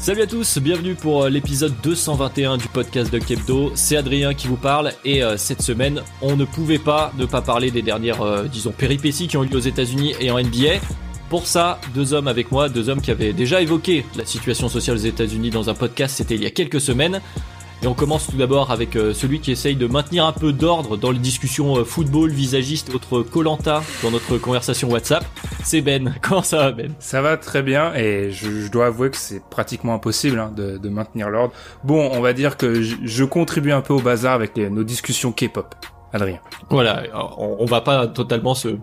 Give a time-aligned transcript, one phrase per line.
[0.00, 3.72] Salut à tous, bienvenue pour euh, l'épisode 221 du podcast de Kebdo.
[3.74, 7.42] C'est Adrien qui vous parle et euh, cette semaine, on ne pouvait pas ne pas
[7.42, 10.80] parler des dernières, euh, disons, péripéties qui ont eu lieu aux États-Unis et en NBA.
[11.28, 14.96] Pour ça, deux hommes avec moi, deux hommes qui avaient déjà évoqué la situation sociale
[14.96, 17.20] aux États-Unis dans un podcast, c'était il y a quelques semaines.
[17.82, 20.98] Et on commence tout d'abord avec euh, celui qui essaye de maintenir un peu d'ordre
[20.98, 25.24] dans les discussions euh, football, visagiste, autre Colanta dans notre conversation WhatsApp.
[25.64, 26.14] C'est Ben.
[26.22, 26.92] Comment ça va Ben?
[26.98, 30.76] Ça va très bien et je, je dois avouer que c'est pratiquement impossible hein, de,
[30.76, 31.54] de maintenir l'ordre.
[31.82, 34.84] Bon, on va dire que je, je contribue un peu au bazar avec les- nos
[34.84, 35.74] discussions K-pop.
[36.12, 36.38] Adrien.
[36.68, 38.76] Voilà, on, on va pas totalement se...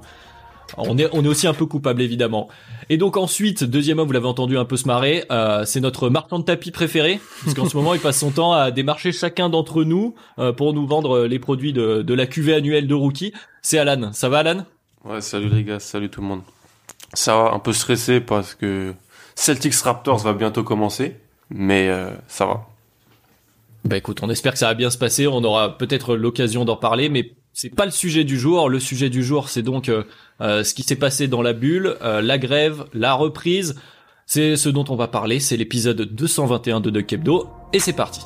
[0.78, 2.50] On est, on est aussi un peu coupable évidemment.
[2.90, 6.10] Et donc ensuite, deuxième homme, vous l'avez entendu un peu se marrer, euh, c'est notre
[6.10, 9.50] marchand de tapis préféré, parce qu'en ce moment il passe son temps à démarcher chacun
[9.50, 13.34] d'entre nous euh, pour nous vendre les produits de, de la cuvée annuelle de Rookie.
[13.62, 14.12] C'est Alan.
[14.14, 14.66] Ça va Alan?
[15.06, 16.42] Ouais, salut les gars, salut tout le monde.
[17.14, 18.94] Ça va, un peu stressé parce que
[19.36, 21.16] Celtics Raptors va bientôt commencer,
[21.50, 22.66] mais euh, ça va.
[23.86, 25.28] Bah écoute, on espère que ça va bien se passer.
[25.28, 28.70] On aura peut-être l'occasion d'en parler, mais c'est pas le sujet du jour.
[28.70, 30.04] Le sujet du jour, c'est donc euh,
[30.42, 33.76] euh, ce qui s'est passé dans la bulle, euh, la grève, la reprise.
[34.28, 35.40] C'est ce dont on va parler.
[35.40, 38.22] C'est l'épisode 221 de Duck Hebdo, et c'est parti.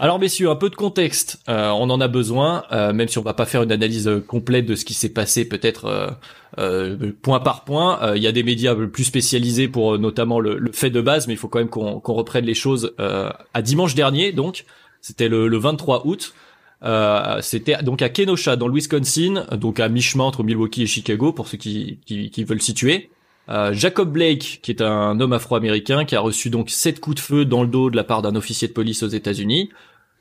[0.00, 3.22] Alors messieurs, un peu de contexte, euh, on en a besoin, euh, même si on
[3.22, 6.16] va pas faire une analyse euh, complète de ce qui s'est passé peut-être
[7.22, 8.14] point par point.
[8.14, 11.36] Il y a des médias plus spécialisés pour notamment le, fait de base, mais il
[11.36, 14.30] faut quand même qu'on reprenne les choses à dimanche dernier.
[14.30, 14.64] Donc,
[15.00, 16.32] c'était le, le 23 août.
[17.40, 21.48] C'était donc à Kenosha dans le Wisconsin, donc à mi-chemin entre Milwaukee et Chicago pour
[21.48, 23.10] ceux qui, qui, qui veulent situer.
[23.48, 27.20] Euh, Jacob Blake, qui est un homme afro-américain, qui a reçu donc sept coups de
[27.20, 29.70] feu dans le dos de la part d'un officier de police aux États-Unis.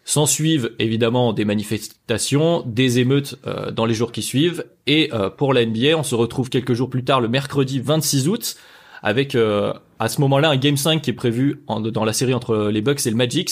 [0.06, 4.66] S'en suivent évidemment des manifestations, des émeutes euh, dans les jours qui suivent.
[4.86, 8.28] Et euh, pour la NBA, on se retrouve quelques jours plus tard, le mercredi 26
[8.28, 8.58] août,
[9.02, 12.68] avec euh, à ce moment-là un Game 5 qui est prévu dans la série entre
[12.68, 13.50] les Bucks et le Magic.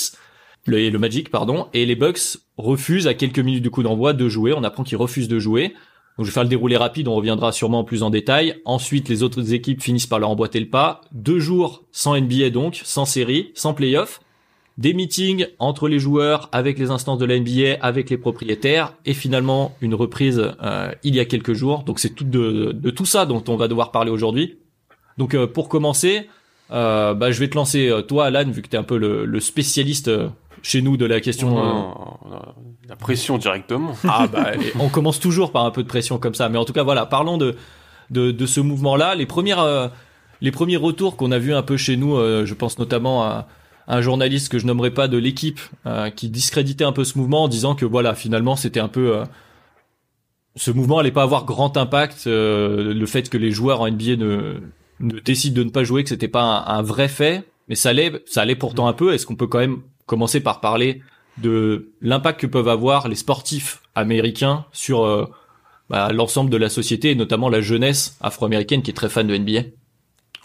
[0.66, 1.68] Le Magic, pardon.
[1.74, 4.52] Et les Bucks refusent à quelques minutes du coup d'envoi de jouer.
[4.54, 5.74] On apprend qu'ils refusent de jouer.
[6.18, 8.56] Donc je vais faire le déroulé rapide, on reviendra sûrement plus en détail.
[8.66, 11.02] Ensuite, les autres équipes finissent par leur emboîter le pas.
[11.12, 14.22] Deux jours sans NBA donc, sans série, sans playoff
[14.78, 19.14] des meetings entre les joueurs, avec les instances de la NBA, avec les propriétaires, et
[19.14, 21.84] finalement une reprise euh, il y a quelques jours.
[21.84, 24.58] Donc c'est tout de, tout ça dont on va devoir parler aujourd'hui.
[25.18, 26.28] Donc euh, pour commencer,
[26.72, 29.40] euh, bah, je vais te lancer euh, toi Alan, vu que tu un peu le,
[29.40, 30.10] spécialiste
[30.62, 31.58] chez nous de la question.
[31.58, 32.20] euh, Non,
[32.88, 33.96] la pression directement.
[34.08, 36.74] ah bah on commence toujours par un peu de pression comme ça, mais en tout
[36.74, 37.56] cas voilà, parlons de
[38.10, 39.16] de, de ce mouvement-là.
[39.16, 39.88] Les premières euh,
[40.42, 43.48] les premiers retours qu'on a vus un peu chez nous, euh, je pense notamment à
[43.88, 47.44] un journaliste que je nommerai pas de l'équipe euh, qui discréditait un peu ce mouvement
[47.44, 49.24] en disant que voilà finalement c'était un peu euh,
[50.56, 54.18] ce mouvement allait pas avoir grand impact euh, le fait que les joueurs en NBA
[54.18, 54.60] ne,
[55.00, 57.90] ne décident de ne pas jouer que c'était pas un, un vrai fait mais ça
[57.90, 61.02] allait ça allait pourtant un peu est-ce qu'on peut quand même commencer par parler
[61.38, 65.26] de l'impact que peuvent avoir les sportifs américains sur euh,
[65.90, 69.38] bah, l'ensemble de la société et notamment la jeunesse afro-américaine qui est très fan de
[69.38, 69.62] NBA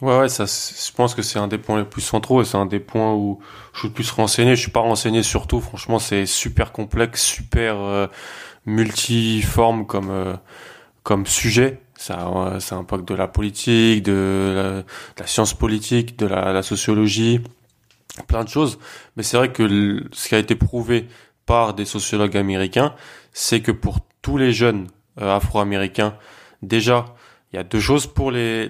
[0.02, 2.58] Ouais, ouais, ça, je pense que c'est un des points les plus centraux et c'est
[2.58, 3.40] un des points où
[3.72, 4.54] je suis le plus renseigné.
[4.54, 5.60] Je suis pas renseigné sur tout.
[5.60, 8.06] Franchement, c'est super complexe, super euh,
[8.66, 10.34] multiforme comme euh,
[11.02, 11.80] comme sujet.
[11.96, 14.84] Ça, euh, ça impacte de la politique, de
[15.18, 17.40] la, science politique, de la sociologie,
[18.24, 18.78] plein de choses.
[19.16, 21.08] Mais c'est vrai que ce qui a été prouvé
[21.44, 22.94] par des sociologues américains,
[23.32, 24.88] c'est que pour tous les jeunes
[25.20, 26.16] euh, afro-américains,
[26.62, 27.06] déjà,
[27.52, 28.68] il y a deux choses pour les,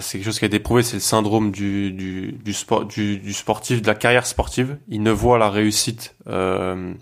[0.00, 3.18] c'est quelque chose qui a été prouvé, c'est le syndrome du, du, du sport, du,
[3.18, 4.78] du sportif, de la carrière sportive.
[4.88, 6.92] Ils ne voient la réussite, euh,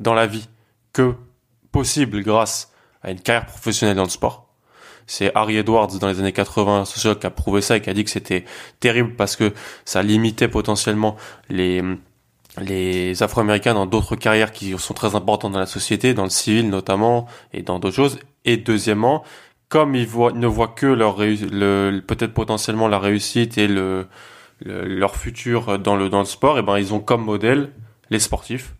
[0.00, 0.48] dans la vie
[0.92, 1.14] que
[1.72, 4.45] possible grâce à une carrière professionnelle dans le sport.
[5.06, 7.90] C'est Harry Edwards dans les années 80, un sociologue qui a prouvé ça et qui
[7.90, 8.44] a dit que c'était
[8.80, 9.52] terrible parce que
[9.84, 11.16] ça limitait potentiellement
[11.48, 11.82] les,
[12.60, 16.68] les Afro-Américains dans d'autres carrières qui sont très importantes dans la société, dans le civil
[16.70, 18.18] notamment, et dans d'autres choses.
[18.44, 19.24] Et deuxièmement,
[19.68, 24.06] comme ils, voient, ne voient que leur le, peut-être potentiellement la réussite et le,
[24.64, 27.70] leur futur dans le dans le sport, et ben ils ont comme modèle
[28.10, 28.75] les sportifs.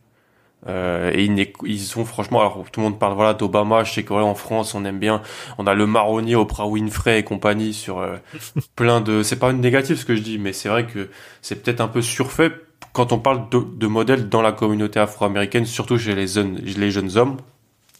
[0.68, 4.02] Euh, et ils, ils sont franchement, alors tout le monde parle voilà d'Obama, je sais
[4.02, 5.22] que en France on aime bien,
[5.58, 8.16] on a le marronnier Oprah Winfrey et compagnie sur euh,
[8.76, 11.08] plein de, c'est pas une négative ce que je dis, mais c'est vrai que
[11.42, 12.52] c'est peut-être un peu surfait
[12.92, 16.90] quand on parle de, de modèles dans la communauté afro-américaine, surtout chez les jeunes, les
[16.90, 17.36] jeunes hommes.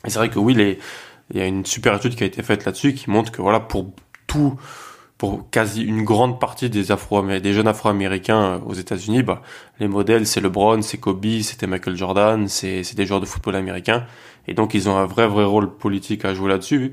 [0.07, 0.79] Et c'est vrai que oui, les,
[1.31, 3.61] il y a une super étude qui a été faite là-dessus qui montre que voilà
[3.61, 3.93] pour
[4.27, 4.59] tout
[5.19, 9.43] pour quasi une grande partie des afro des jeunes afro-américains euh, aux États-Unis, bah,
[9.81, 14.07] les modèles c'est LeBron, c'est Kobe, c'était Michael Jordan, c'est des joueurs de football américain
[14.47, 16.93] et donc ils ont un vrai vrai rôle politique à jouer là-dessus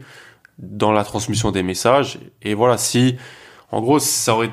[0.59, 2.19] dans la transmission des messages.
[2.41, 3.17] Et voilà si
[3.71, 4.51] en gros ça aurait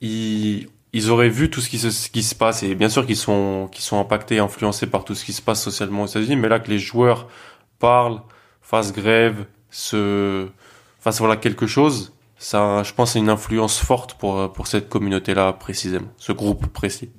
[0.00, 2.62] ils, ils auraient vu tout ce qui se, ce qui se passe.
[2.64, 5.62] Et bien sûr qu'ils sont qu'ils sont impactés influencés par tout ce qui se passe
[5.62, 7.28] socialement aux États-Unis mais là que les joueurs
[7.78, 8.20] parlent
[8.60, 10.48] fassent grève se
[10.98, 12.12] fassent voilà quelque chose
[12.42, 17.10] ça, je pense, c'est une influence forte pour pour cette communauté-là précisément, ce groupe précis.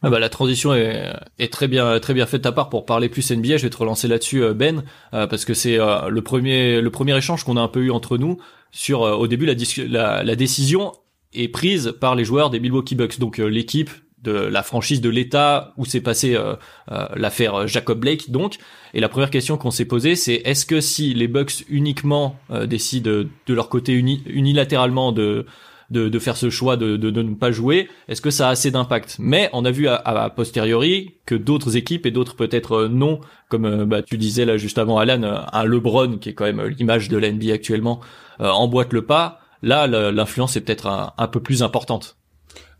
[0.00, 3.08] Ah bah, la transition est, est, très bien très bien faite à part pour parler
[3.08, 3.56] plus NBA.
[3.56, 6.90] Je vais te relancer là-dessus euh, Ben euh, parce que c'est euh, le premier le
[6.90, 8.38] premier échange qu'on a un peu eu entre nous
[8.70, 9.54] sur au début la,
[9.88, 10.92] la, la décision
[11.34, 13.90] est prise par les joueurs des Milwaukee Bucks donc l'équipe
[14.22, 16.54] de la franchise de l'État où s'est passé euh,
[16.90, 18.56] euh, l'affaire Jacob Blake donc.
[18.94, 22.66] Et la première question qu'on s'est posée c'est est-ce que si les Bucks uniquement euh,
[22.66, 25.46] décident de leur côté unilatéralement de,
[25.90, 28.50] de, de faire ce choix de, de, de ne pas jouer est-ce que ça a
[28.50, 29.16] assez d'impact?
[29.20, 34.02] Mais on a vu à, posteriori que d'autres équipes et d'autres peut-être non comme bah,
[34.02, 37.52] tu disais là juste avant Alan un LeBron qui est quand même l'image de l'NBA
[37.52, 38.00] actuellement
[38.40, 39.40] emboîte le pas.
[39.62, 42.17] Là l'influence est peut-être un peu plus importante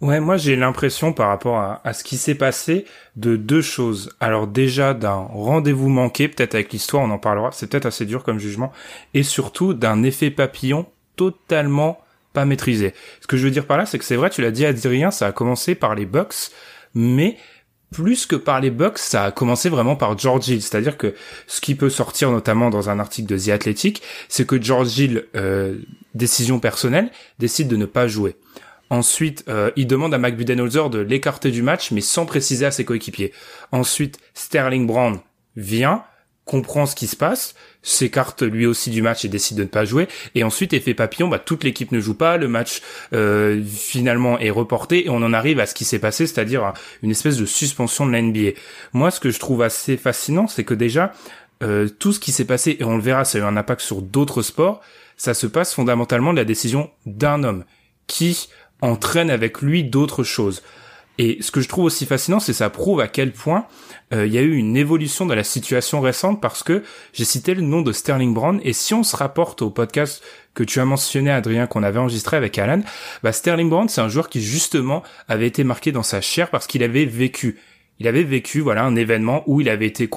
[0.00, 2.84] Ouais, moi j'ai l'impression par rapport à, ce qui s'est passé
[3.16, 4.14] de deux choses.
[4.20, 8.22] Alors déjà d'un rendez-vous manqué, peut-être avec l'histoire, on en parlera, c'est peut-être assez dur
[8.22, 8.72] comme jugement,
[9.14, 10.86] et surtout d'un effet papillon
[11.16, 12.00] totalement
[12.32, 12.94] pas maîtrisé.
[13.20, 15.10] Ce que je veux dire par là, c'est que c'est vrai, tu l'as dit Adrien,
[15.10, 16.52] ça a commencé par les Bucks,
[16.94, 17.36] mais
[17.90, 20.62] plus que par les Bucks, ça a commencé vraiment par George Hill.
[20.62, 21.14] C'est-à-dire que
[21.46, 25.24] ce qui peut sortir notamment dans un article de The Athletic, c'est que George Hill,
[25.34, 25.76] euh,
[26.14, 28.36] décision personnelle, décide de ne pas jouer.
[28.90, 32.70] Ensuite, euh, il demande à Mac Budenholzer de l'écarter du match, mais sans préciser à
[32.70, 33.32] ses coéquipiers.
[33.72, 35.18] Ensuite, Sterling Brown
[35.56, 36.04] vient,
[36.44, 39.84] comprend ce qui se passe, s'écarte lui aussi du match et décide de ne pas
[39.84, 40.08] jouer.
[40.34, 42.80] Et ensuite, effet papillon, bah, toute l'équipe ne joue pas, le match
[43.12, 47.10] euh, finalement est reporté et on en arrive à ce qui s'est passé, c'est-à-dire une
[47.10, 48.58] espèce de suspension de la NBA.
[48.94, 51.12] Moi, ce que je trouve assez fascinant, c'est que déjà,
[51.62, 53.82] euh, tout ce qui s'est passé, et on le verra, ça a eu un impact
[53.82, 54.80] sur d'autres sports,
[55.18, 57.64] ça se passe fondamentalement de la décision d'un homme
[58.06, 58.48] qui
[58.80, 60.62] entraîne avec lui d'autres choses.
[61.20, 63.66] Et ce que je trouve aussi fascinant, c'est ça prouve à quel point
[64.14, 67.54] euh, il y a eu une évolution dans la situation récente parce que j'ai cité
[67.54, 70.22] le nom de Sterling Brown et si on se rapporte au podcast
[70.54, 72.82] que tu as mentionné Adrien qu'on avait enregistré avec Alan,
[73.24, 76.68] bah Sterling Brown c'est un joueur qui justement avait été marqué dans sa chair parce
[76.68, 77.58] qu'il avait vécu
[77.98, 80.08] il avait vécu voilà un événement où il avait été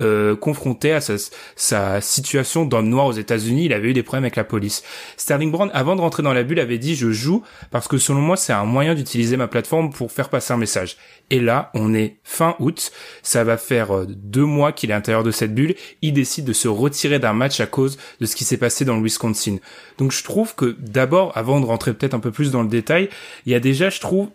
[0.00, 3.66] euh, confronté à sa, situation d'homme noir aux États-Unis.
[3.66, 4.82] Il avait eu des problèmes avec la police.
[5.16, 8.20] Sterling Brown, avant de rentrer dans la bulle, avait dit je joue parce que selon
[8.20, 10.96] moi c'est un moyen d'utiliser ma plateforme pour faire passer un message.
[11.30, 12.92] Et là, on est fin août,
[13.22, 15.74] ça va faire euh, deux mois qu'il est à l'intérieur de cette bulle.
[16.02, 18.96] Il décide de se retirer d'un match à cause de ce qui s'est passé dans
[18.96, 19.56] le Wisconsin.
[19.98, 23.08] Donc je trouve que d'abord, avant de rentrer peut-être un peu plus dans le détail,
[23.46, 24.28] il y a déjà, je trouve,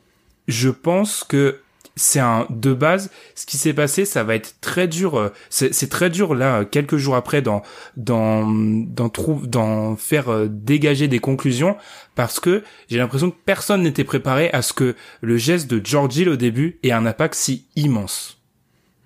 [0.47, 1.59] je pense que
[1.97, 5.89] c'est un de base ce qui s'est passé ça va être très dur euh, c'est
[5.89, 7.63] très dur là quelques jours après dans
[7.97, 9.11] dans dans
[9.43, 11.75] dans faire euh, dégager des conclusions
[12.15, 16.15] parce que j'ai l'impression que personne n'était préparé à ce que le geste de George
[16.15, 18.37] Hill au début ait un impact si immense.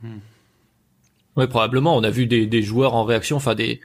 [0.03, 0.19] Hmm.
[1.37, 3.79] Ouais, probablement on a vu des, des joueurs en réaction enfin des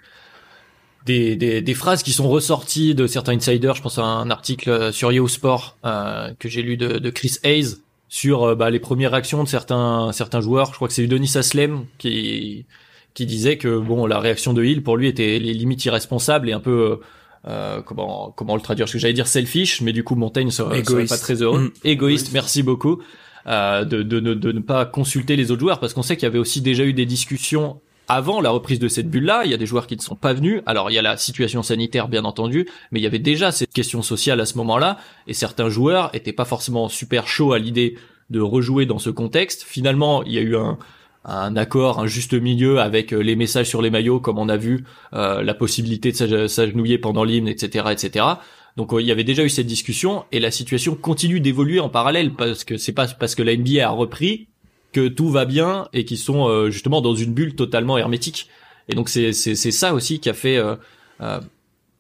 [1.07, 3.77] des, des, des, phrases qui sont ressorties de certains insiders.
[3.77, 7.77] Je pense à un article sur YoSport euh, que j'ai lu de, de Chris Hayes
[8.09, 10.71] sur euh, bah, les premières réactions de certains certains joueurs.
[10.71, 12.67] Je crois que c'est Denis Aslem qui
[13.15, 16.53] qui disait que bon la réaction de Hill pour lui était les limites irresponsables et
[16.53, 17.01] un peu
[17.47, 18.85] euh, comment comment le traduire?
[18.85, 21.61] Parce que j'allais dire selfish, mais du coup Montaigne serait, serait pas très heureux.
[21.61, 21.73] Mm.
[21.85, 23.01] Égoïste, merci beaucoup.
[23.47, 26.25] Euh, de, de, de, de, ne pas consulter les autres joueurs parce qu'on sait qu'il
[26.25, 29.55] y avait aussi déjà eu des discussions avant la reprise de cette bulle-là, il y
[29.55, 30.63] a des joueurs qui ne sont pas venus.
[30.67, 33.73] Alors il y a la situation sanitaire bien entendu, mais il y avait déjà cette
[33.73, 37.97] question sociale à ce moment-là, et certains joueurs étaient pas forcément super chauds à l'idée
[38.31, 39.63] de rejouer dans ce contexte.
[39.63, 43.83] Finalement, il y a eu un, accord, un juste milieu avec euh, les messages sur
[43.83, 48.25] les maillots, comme on a vu, euh, la possibilité de s'agenouiller pendant l'hymne, etc., etc.
[48.77, 52.35] Donc il y avait déjà eu cette discussion et la situation continue d'évoluer en parallèle
[52.35, 54.49] parce que c'est pas parce que la NBA a repris
[54.97, 58.49] que tout va bien et qu'ils sont justement dans une bulle totalement hermétique.
[58.88, 60.59] Et donc c'est c'est ça aussi qui a fait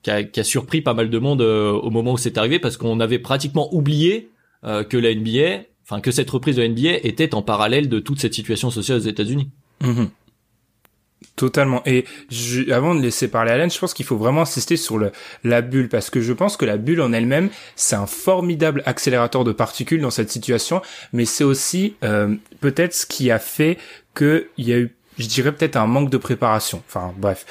[0.02, 2.78] qui a, qui a surpris pas mal de monde au moment où c'est arrivé parce
[2.78, 4.30] qu'on avait pratiquement oublié
[4.62, 8.18] que la NBA enfin que cette reprise de la NBA était en parallèle de toute
[8.18, 9.50] cette situation sociale aux États-Unis.
[9.82, 10.08] Mhm.
[11.34, 11.82] Totalement.
[11.86, 15.12] Et je, avant de laisser parler Alain, je pense qu'il faut vraiment insister sur le,
[15.44, 19.44] la bulle parce que je pense que la bulle en elle-même, c'est un formidable accélérateur
[19.44, 20.80] de particules dans cette situation,
[21.12, 23.78] mais c'est aussi euh, peut-être ce qui a fait
[24.14, 26.82] qu'il y a eu, je dirais peut-être un manque de préparation.
[26.88, 27.44] Enfin bref,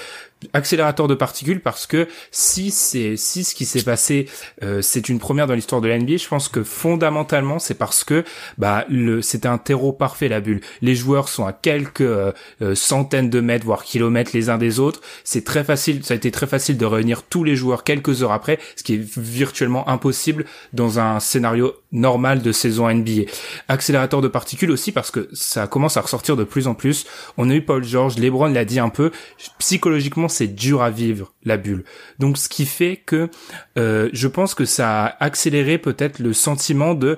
[0.54, 4.28] accélérateur de particules parce que si c'est si ce qui s'est passé
[4.64, 8.24] euh, c'est une première dans l'histoire de l'NBA, je pense que fondamentalement c'est parce que
[8.58, 10.62] bah le c'était un terreau parfait la bulle.
[10.82, 14.80] Les joueurs sont à quelques euh, euh, centaines de mètres voire kilomètres les uns des
[14.80, 15.02] autres.
[15.24, 18.32] C'est très facile, ça a été très facile de réunir tous les joueurs quelques heures
[18.32, 23.24] après, ce qui est virtuellement impossible dans un scénario normal de saison NBA.
[23.68, 27.06] Accélérateur de particules aussi parce que ça commence à ressortir de plus en plus.
[27.38, 29.12] On a eu Paul George, LeBron l'a dit un peu,
[29.60, 31.84] psychologiquement c'est dur à vivre la bulle.
[32.20, 33.30] Donc ce qui fait que
[33.77, 37.18] euh, je pense que ça a accéléré peut-être le sentiment de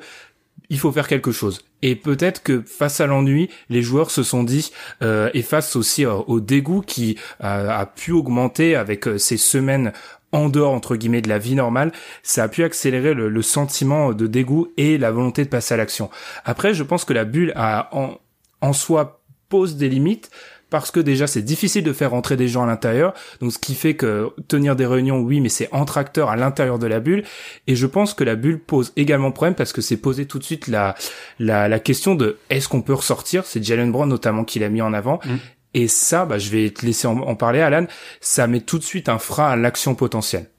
[0.70, 1.64] il faut faire quelque chose.
[1.82, 4.72] Et peut-être que face à l'ennui, les joueurs se sont dit,
[5.02, 9.94] euh, et face aussi au dégoût qui a pu augmenter avec euh, ces semaines
[10.34, 14.12] en dehors entre guillemets de la vie normale, ça a pu accélérer le, le sentiment
[14.12, 16.10] de dégoût et la volonté de passer à l'action.
[16.44, 18.20] Après, je pense que la bulle a en,
[18.60, 20.30] en soi pose des limites
[20.70, 23.76] parce que déjà c'est difficile de faire rentrer des gens à l'intérieur, donc ce qui
[23.76, 27.24] fait que tenir des réunions, oui, mais c'est entre acteurs à l'intérieur de la bulle,
[27.68, 30.44] et je pense que la bulle pose également problème parce que c'est posé tout de
[30.44, 30.96] suite la,
[31.40, 34.82] la, la question de est-ce qu'on peut ressortir, c'est Jalen Brown notamment qui l'a mis
[34.82, 35.36] en avant, mm.
[35.74, 37.86] et ça, bah, je vais te laisser en, parler Alan,
[38.20, 40.50] ça met tout de suite un frein à l'action potentielle.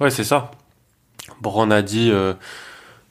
[0.00, 0.50] Ouais, c'est ça.
[1.40, 2.10] Brown a dit...
[2.12, 2.34] Euh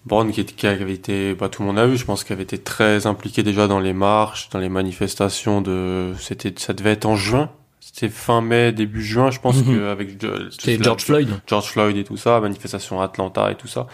[0.07, 2.43] Brown qui, qui, avait été, bah, tout le monde a vu, je pense qu'il avait
[2.43, 7.05] été très impliqué déjà dans les marches, dans les manifestations de, c'était, ça devait être
[7.05, 7.49] en juin.
[7.79, 9.83] C'était fin mai, début juin, je pense, mhm.
[9.83, 10.09] avec
[10.51, 11.29] C'était George Floyd.
[11.45, 13.87] George Floyd et tout ça, manifestation à Atlanta et tout ça.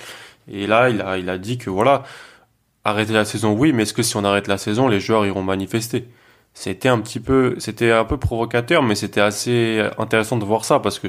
[0.52, 2.04] Et là, il a, il a dit que voilà,
[2.84, 5.44] arrêter la saison, oui, mais est-ce que si on arrête la saison, les joueurs iront
[5.44, 6.08] manifester?
[6.54, 10.80] C'était un petit peu, c'était un peu provocateur, mais c'était assez intéressant de voir ça
[10.80, 11.08] parce que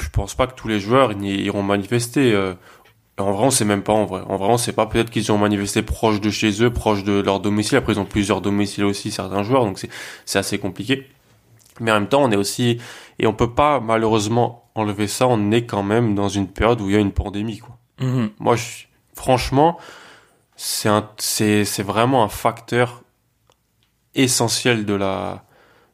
[0.00, 2.32] je pense pas que tous les joueurs iront manifester.
[2.32, 2.54] Euh,
[3.18, 4.22] en vrai, on sait même pas, en vrai.
[4.28, 4.86] En vrai, on sait pas.
[4.86, 7.78] Peut-être qu'ils ont manifesté proche de chez eux, proche de leur domicile.
[7.78, 9.64] Après, ils ont plusieurs domiciles aussi, certains joueurs.
[9.64, 9.90] Donc, c'est,
[10.24, 11.08] c'est assez compliqué.
[11.80, 12.78] Mais en même temps, on est aussi,
[13.18, 15.26] et on peut pas, malheureusement, enlever ça.
[15.26, 17.76] On est quand même dans une période où il y a une pandémie, quoi.
[18.00, 18.30] Mm-hmm.
[18.38, 18.84] Moi, je,
[19.14, 19.78] franchement,
[20.56, 23.02] c'est un, c'est, c'est vraiment un facteur
[24.14, 25.44] essentiel de la,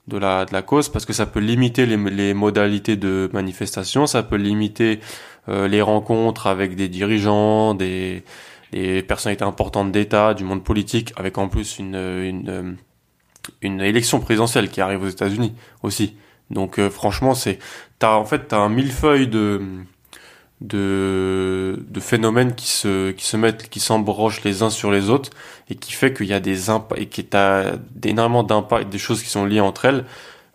[0.09, 4.07] de la, de la cause parce que ça peut limiter les, les modalités de manifestation,
[4.07, 5.01] ça peut limiter
[5.49, 8.23] euh, les rencontres avec des dirigeants, des,
[8.73, 12.77] des personnalités importantes d'État, du monde politique, avec en plus une, une,
[13.63, 16.17] une élection présidentielle qui arrive aux États-Unis aussi.
[16.51, 17.59] Donc euh, franchement, c'est
[17.99, 19.63] t'as en fait t'as un millefeuille de
[20.61, 25.31] de de phénomènes qui se qui se mettent qui s'embrochent les uns sur les autres
[25.69, 27.73] et qui fait qu'il y a des impacts et qui t'as
[28.05, 30.05] énormément d'impacts des choses qui sont liées entre elles.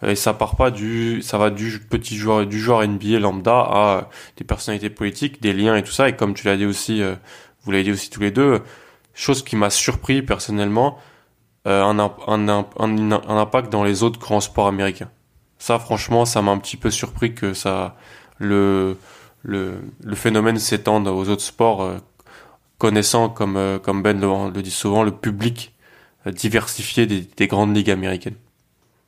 [0.07, 4.09] Et ça part pas du ça va du petit joueur du joueur NBA lambda à
[4.37, 6.07] des personnalités politiques des liens et tout ça.
[6.07, 7.15] Et comme tu l'as dit aussi euh,
[7.63, 8.61] vous l'avez dit aussi tous les deux
[9.13, 10.97] chose qui m'a surpris personnellement
[11.67, 15.09] euh, un, un, un, un, impact dans les autres grands sports américains.
[15.57, 17.97] Ça franchement ça m'a un petit peu surpris que ça
[18.37, 18.97] le
[19.43, 19.79] le,
[20.13, 21.97] phénomène s'étende aux autres sports euh,
[22.77, 25.73] connaissant comme comme Ben le, dit souvent le public
[26.25, 28.35] diversifié des, des grandes ligues américaines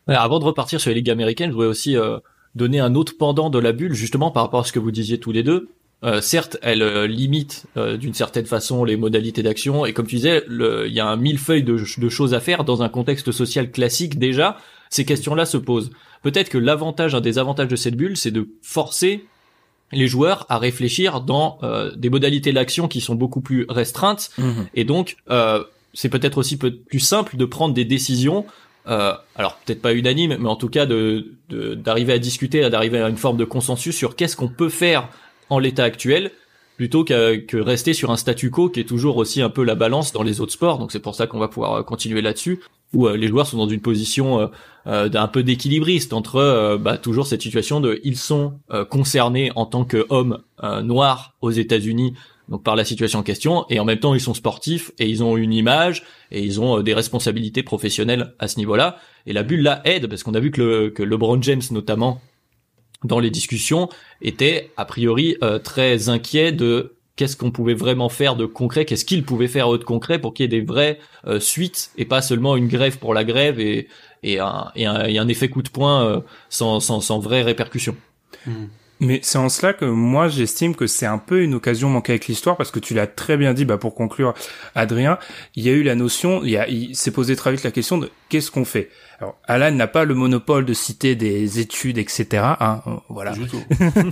[0.07, 2.19] avant de repartir sur les ligues américaines, je voudrais aussi euh,
[2.55, 5.19] donner un autre pendant de la bulle, justement par rapport à ce que vous disiez
[5.19, 5.69] tous les deux.
[6.03, 10.43] Euh, certes, elle euh, limite d'une certaine façon les modalités d'action, et comme tu disais,
[10.49, 14.57] il y a un millefeuille de choses à faire dans un contexte social classique déjà.
[14.89, 15.91] Ces questions-là se posent.
[16.21, 19.25] Peut-être que l'avantage, un des avantages de cette bulle, c'est de forcer
[19.91, 21.59] les joueurs à réfléchir dans
[21.95, 24.51] des modalités d'action qui sont beaucoup plus restreintes, mmh.
[24.73, 25.17] et donc
[25.93, 28.45] c'est peut-être aussi plus simple de prendre des décisions
[28.87, 33.09] euh, alors peut-être pas unanime, mais en tout cas de d'arriver à discuter, d'arriver à
[33.09, 35.09] une forme de consensus sur qu'est-ce qu'on peut faire
[35.49, 36.31] en l'état actuel
[36.77, 39.75] plutôt que, que rester sur un statu quo qui est toujours aussi un peu la
[39.75, 40.79] balance dans les autres sports.
[40.79, 42.61] Donc c'est pour ça qu'on va pouvoir euh, continuer là-dessus,
[42.93, 44.49] où euh, les joueurs sont dans une position
[44.87, 49.85] euh, d'un peu d'équilibriste entre bah, toujours cette situation de ils sont concernés en tant
[49.85, 50.39] qu'hommes
[50.81, 52.13] noirs aux États-Unis
[52.51, 55.23] donc par la situation en question, et en même temps ils sont sportifs et ils
[55.23, 58.97] ont une image et ils ont euh, des responsabilités professionnelles à ce niveau-là.
[59.25, 62.21] Et la bulle là aide parce qu'on a vu que, le, que LeBron James notamment
[63.05, 63.89] dans les discussions
[64.21, 69.23] étaient a priori très inquiets de qu'est-ce qu'on pouvait vraiment faire de concret, qu'est-ce qu'ils
[69.23, 70.99] pouvaient faire de concret pour qu'il y ait des vraies
[71.39, 73.87] suites et pas seulement une grève pour la grève et,
[74.39, 77.95] un, et, un, effet coup de poing sans, sans, sans vraie répercussion.
[78.45, 78.65] Hmm.
[79.01, 82.27] Mais c'est en cela que moi j'estime que c'est un peu une occasion manquée avec
[82.27, 83.65] l'histoire parce que tu l'as très bien dit.
[83.65, 84.35] Bah pour conclure,
[84.75, 85.17] Adrien,
[85.55, 88.11] il y a eu la notion, il, il s'est posé très vite la question de
[88.29, 88.89] qu'est-ce qu'on fait?
[89.19, 92.43] Alors Alan n'a pas le monopole de citer des études, etc.
[92.59, 93.33] Hein, euh, voilà.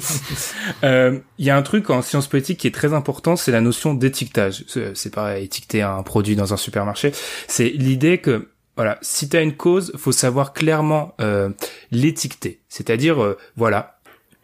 [0.84, 3.62] euh, il y a un truc en sciences politiques qui est très important, c'est la
[3.62, 4.66] notion d'étiquetage.
[4.96, 7.12] C'est pas étiqueter un produit dans un supermarché.
[7.48, 11.50] C'est l'idée que voilà, si tu as une cause, faut savoir clairement euh,
[11.92, 12.62] l'étiqueter.
[12.70, 13.99] C'est-à-dire, euh, voilà,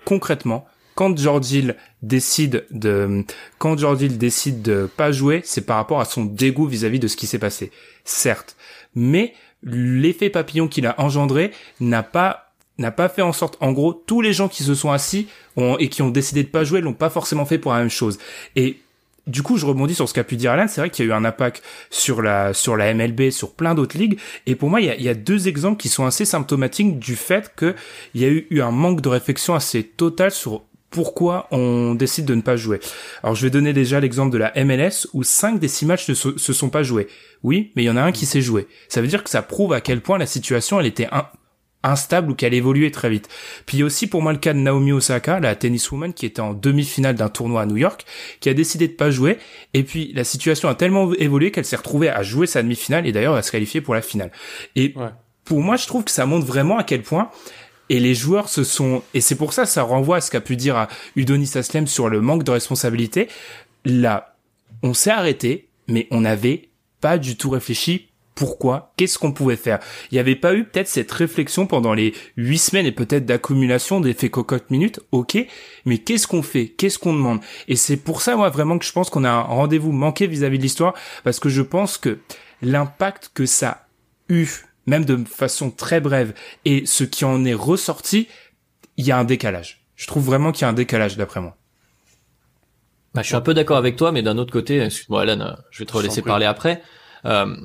[0.06, 3.26] concrètement, quand George décide de,
[3.58, 7.18] quand George décide de pas jouer, c'est par rapport à son dégoût vis-à-vis de ce
[7.18, 7.72] qui s'est passé.
[8.06, 8.56] Certes.
[8.96, 12.42] Mais l'effet papillon qu'il a engendré n'a pas
[12.78, 15.28] n'a pas fait en sorte, en gros, tous les gens qui se sont assis
[15.80, 18.18] et qui ont décidé de pas jouer l'ont pas forcément fait pour la même chose.
[18.58, 18.80] Et
[19.28, 20.68] du coup, je rebondis sur ce qu'a pu dire Alan.
[20.68, 23.76] C'est vrai qu'il y a eu un impact sur la sur la MLB, sur plein
[23.76, 24.20] d'autres ligues.
[24.46, 27.76] Et pour moi, il y a, deux exemples qui sont assez symptomatiques du fait que
[28.14, 32.26] il y a eu, eu un manque de réflexion assez total sur pourquoi on décide
[32.26, 32.80] de ne pas jouer.
[33.24, 36.14] Alors je vais donner déjà l'exemple de la MLS où 5 des 6 matchs ne
[36.14, 37.08] se, se sont pas joués.
[37.44, 38.68] Oui, mais il y en a un qui s'est joué.
[38.88, 41.26] Ça veut dire que ça prouve à quel point la situation elle était un,
[41.92, 43.30] instable ou qu'elle évoluait très vite.
[43.66, 46.26] Puis il y a aussi pour moi le cas de Naomi Osaka, la tenniswoman qui
[46.26, 48.06] était en demi-finale d'un tournoi à New York,
[48.40, 49.38] qui a décidé de pas jouer.
[49.74, 53.12] Et puis la situation a tellement évolué qu'elle s'est retrouvée à jouer sa demi-finale et
[53.12, 54.32] d'ailleurs à se qualifier pour la finale.
[54.76, 54.94] Et
[55.44, 57.30] pour moi, je trouve que ça montre vraiment à quel point
[57.90, 60.56] et les joueurs se sont et c'est pour ça ça renvoie à ce qu'a pu
[60.56, 63.28] dire à Udonis Aslem sur le manque de responsabilité.
[63.86, 64.36] Là,
[64.82, 69.80] on s'est arrêté, mais on n'avait pas du tout réfléchi pourquoi, qu'est-ce qu'on pouvait faire.
[70.12, 74.02] Il n'y avait pas eu peut-être cette réflexion pendant les huit semaines et peut-être d'accumulation
[74.02, 75.38] d'effets cocotte minutes, ok,
[75.86, 77.40] mais qu'est-ce qu'on fait, qu'est-ce qu'on demande.
[77.70, 80.58] Et c'est pour ça, moi, vraiment que je pense qu'on a un rendez-vous manqué vis-à-vis
[80.58, 82.20] de l'histoire, parce que je pense que
[82.62, 83.88] l'impact que ça a
[84.30, 84.48] eu,
[84.86, 86.34] même de façon très brève,
[86.66, 88.28] et ce qui en est ressorti,
[88.98, 89.86] il y a un décalage.
[89.96, 91.56] Je trouve vraiment qu'il y a un décalage d'après moi.
[93.14, 95.80] Bah, je suis un peu d'accord avec toi, mais d'un autre côté, excuse-moi Alan, je
[95.80, 96.82] vais te laisser parler après.
[97.24, 97.56] Euh,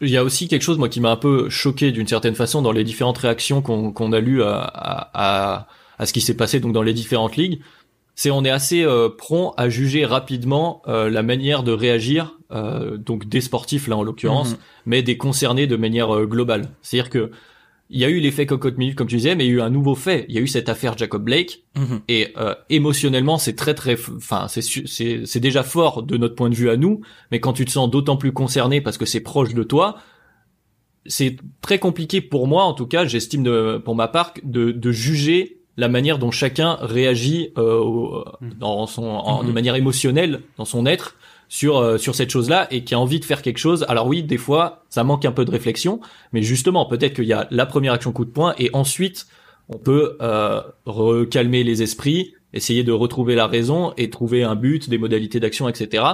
[0.00, 2.62] il y a aussi quelque chose moi qui m'a un peu choqué d'une certaine façon
[2.62, 6.72] dans les différentes réactions qu'on a lues à, à, à, ce qui s'est passé donc
[6.72, 7.60] dans les différentes ligues
[8.14, 12.96] c'est on est assez euh, prompt à juger rapidement euh, la manière de réagir euh,
[12.96, 14.58] donc des sportifs là en l'occurrence mhm.
[14.86, 17.30] mais des concernés de manière euh, globale c'est-à-dire que
[17.90, 19.60] il y a eu l'effet cocotte minute comme tu disais, mais il y a eu
[19.60, 20.24] un nouveau fait.
[20.28, 22.00] Il y a eu cette affaire Jacob Blake mhm.
[22.08, 26.50] et euh, émotionnellement c'est très très, enfin c'est c'est c'est déjà fort de notre point
[26.50, 27.00] de vue à nous,
[27.32, 29.96] mais quand tu te sens d'autant plus concerné parce que c'est proche de toi,
[31.06, 34.92] c'est très compliqué pour moi en tout cas, j'estime de pour ma part de de
[34.92, 38.54] juger la manière dont chacun réagit euh, mhm.
[38.54, 41.16] dans son en, de manière émotionnelle dans son être
[41.50, 43.84] sur euh, sur cette chose-là et qui a envie de faire quelque chose.
[43.88, 46.00] Alors oui, des fois, ça manque un peu de réflexion,
[46.32, 49.26] mais justement, peut-être qu'il y a la première action coup de poing et ensuite
[49.68, 54.88] on peut euh, recalmer les esprits, essayer de retrouver la raison et trouver un but,
[54.88, 56.04] des modalités d'action, etc.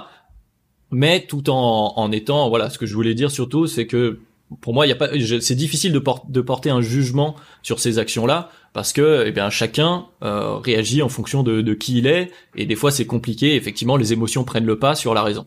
[0.90, 4.20] Mais tout en en étant voilà, ce que je voulais dire surtout, c'est que
[4.61, 5.09] pour moi, il y a pas,
[5.40, 10.06] c'est difficile de, de, porter un jugement sur ces actions-là parce que, eh bien, chacun
[10.22, 13.56] euh, réagit en fonction de, de, qui il est et des fois c'est compliqué.
[13.56, 15.46] Effectivement, les émotions prennent le pas sur la raison.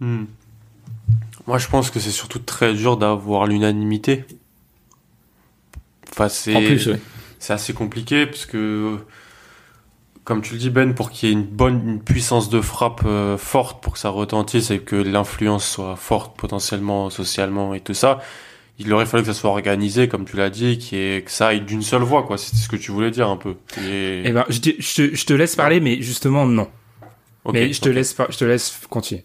[0.00, 0.24] Hmm.
[1.46, 4.24] Moi, je pense que c'est surtout très dur d'avoir l'unanimité.
[6.10, 6.78] Enfin, c'est,
[7.38, 8.98] c'est assez compliqué parce que
[10.28, 13.38] comme tu le dis Ben, pour qu'il y ait une bonne puissance de frappe euh,
[13.38, 18.20] forte pour que ça retentisse et que l'influence soit forte potentiellement socialement et tout ça,
[18.78, 21.46] il aurait fallu que ça soit organisé, comme tu l'as dit, qui est que ça
[21.46, 22.36] aille d'une seule voix, quoi.
[22.36, 23.54] C'était ce que tu voulais dire un peu.
[23.78, 24.20] Et...
[24.26, 26.68] Eh ben, je te, je, te, laisse parler, mais justement non.
[27.50, 29.24] mais je te laisse, je te laisse continuer.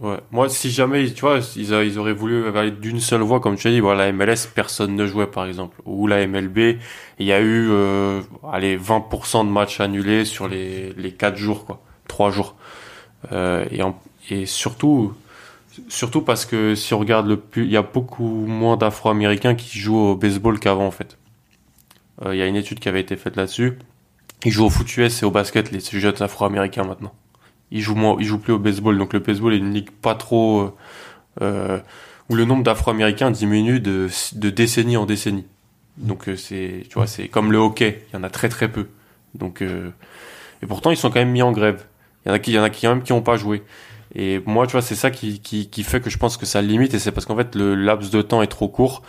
[0.00, 0.18] Ouais.
[0.30, 3.68] Moi, si jamais, tu vois, ils, ils auraient voulu aller d'une seule voix, comme tu
[3.68, 5.80] as dit, voilà, la MLS, personne ne jouait, par exemple.
[5.86, 6.78] Ou la MLB,
[7.18, 8.20] il y a eu, euh,
[8.52, 11.80] allez, 20% de matchs annulés sur les, les 4 jours, quoi.
[12.08, 12.56] 3 jours.
[13.32, 15.14] Euh, et, et surtout,
[15.88, 20.10] surtout parce que si on regarde le il y a beaucoup moins d'Afro-Américains qui jouent
[20.10, 21.16] au baseball qu'avant, en fait.
[22.24, 23.78] Euh, il y a une étude qui avait été faite là-dessus.
[24.44, 27.14] Ils jouent au foot US et au basket, les jeunes Afro-Américains, maintenant
[27.70, 28.98] il joue moins, il joue plus au baseball.
[28.98, 30.74] Donc le baseball est une ligue pas trop euh,
[31.42, 31.80] euh
[32.28, 35.46] où le nombre d'Afro-Américains diminue de, de décennie en décennie.
[35.96, 38.68] Donc euh, c'est, tu vois, c'est comme le hockey, il y en a très très
[38.68, 38.88] peu.
[39.34, 41.84] Donc et pourtant ils sont quand même mis en grève.
[42.24, 43.62] Il y en a qui, il y en a qui même qui ont pas joué.
[44.14, 46.62] Et moi, tu vois, c'est ça qui, qui, qui fait que je pense que ça
[46.62, 49.02] limite et c'est parce qu'en fait le laps de temps est trop court.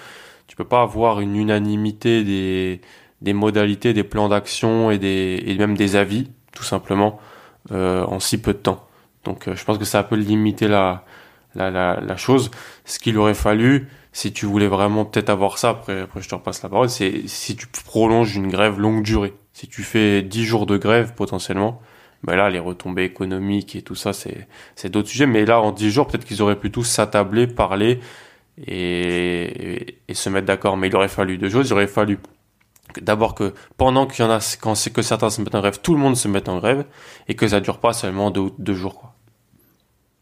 [0.47, 2.81] Tu peux pas avoir une unanimité des
[3.21, 7.19] des modalités, des plans d'action et des et même des avis, tout simplement,
[7.71, 8.87] euh, en si peu de temps.
[9.23, 11.03] Donc, euh, je pense que ça peut limiter la
[11.55, 12.51] la, la, la chose.
[12.85, 16.35] Ce qu'il aurait fallu, si tu voulais vraiment peut-être avoir ça, après, après je te
[16.35, 19.33] repasse la parole, c'est si tu prolonges une grève longue durée.
[19.53, 21.81] Si tu fais 10 jours de grève potentiellement,
[22.23, 24.47] ben là, les retombées économiques et tout ça, c'est,
[24.89, 25.27] d'autres sujets.
[25.27, 27.99] Mais là, en 10 jours, peut-être qu'ils auraient pu tous s'attabler, parler
[28.65, 30.77] et, et, se mettre d'accord.
[30.77, 31.67] Mais il aurait fallu deux choses.
[31.69, 32.19] Il aurait fallu
[33.01, 35.79] d'abord que pendant qu'il y en a, quand c'est que certains se mettent en grève,
[35.81, 36.85] tout le monde se mette en grève
[37.27, 39.16] et que ça dure pas seulement deux, deux jours, quoi.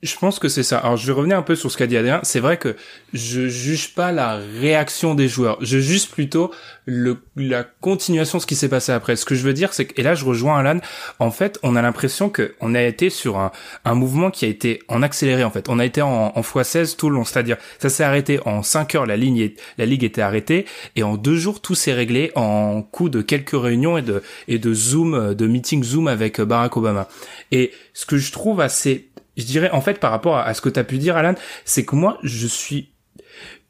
[0.05, 0.77] Je pense que c'est ça.
[0.77, 2.19] Alors je vais revenir un peu sur ce qu'a dit Adrien.
[2.21, 2.75] C'est vrai que
[3.13, 5.57] je juge pas la réaction des joueurs.
[5.61, 6.51] Je juge plutôt
[6.85, 9.15] le, la continuation de ce qui s'est passé après.
[9.15, 10.79] Ce que je veux dire, c'est que, et là je rejoins Alan,
[11.17, 13.51] en fait on a l'impression que on a été sur un,
[13.83, 15.69] un mouvement qui a été en accéléré en fait.
[15.69, 17.23] On a été en, en x16 tout le long.
[17.23, 20.65] C'est-à-dire ça s'est arrêté en 5 heures, la ligne la ligue était arrêtée
[20.95, 24.59] et en deux jours tout s'est réglé en coup de quelques réunions et de, et
[24.59, 27.07] de zoom, de meeting zoom avec Barack Obama.
[27.51, 30.69] Et ce que je trouve assez je dirais en fait par rapport à, ce que
[30.69, 32.91] tu as pu dire Alan, c'est que moi je suis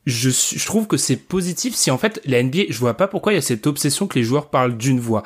[0.05, 3.33] je, je trouve que c'est positif si en fait la NBA, je vois pas pourquoi
[3.33, 5.23] il y a cette obsession que les joueurs parlent d'une voix.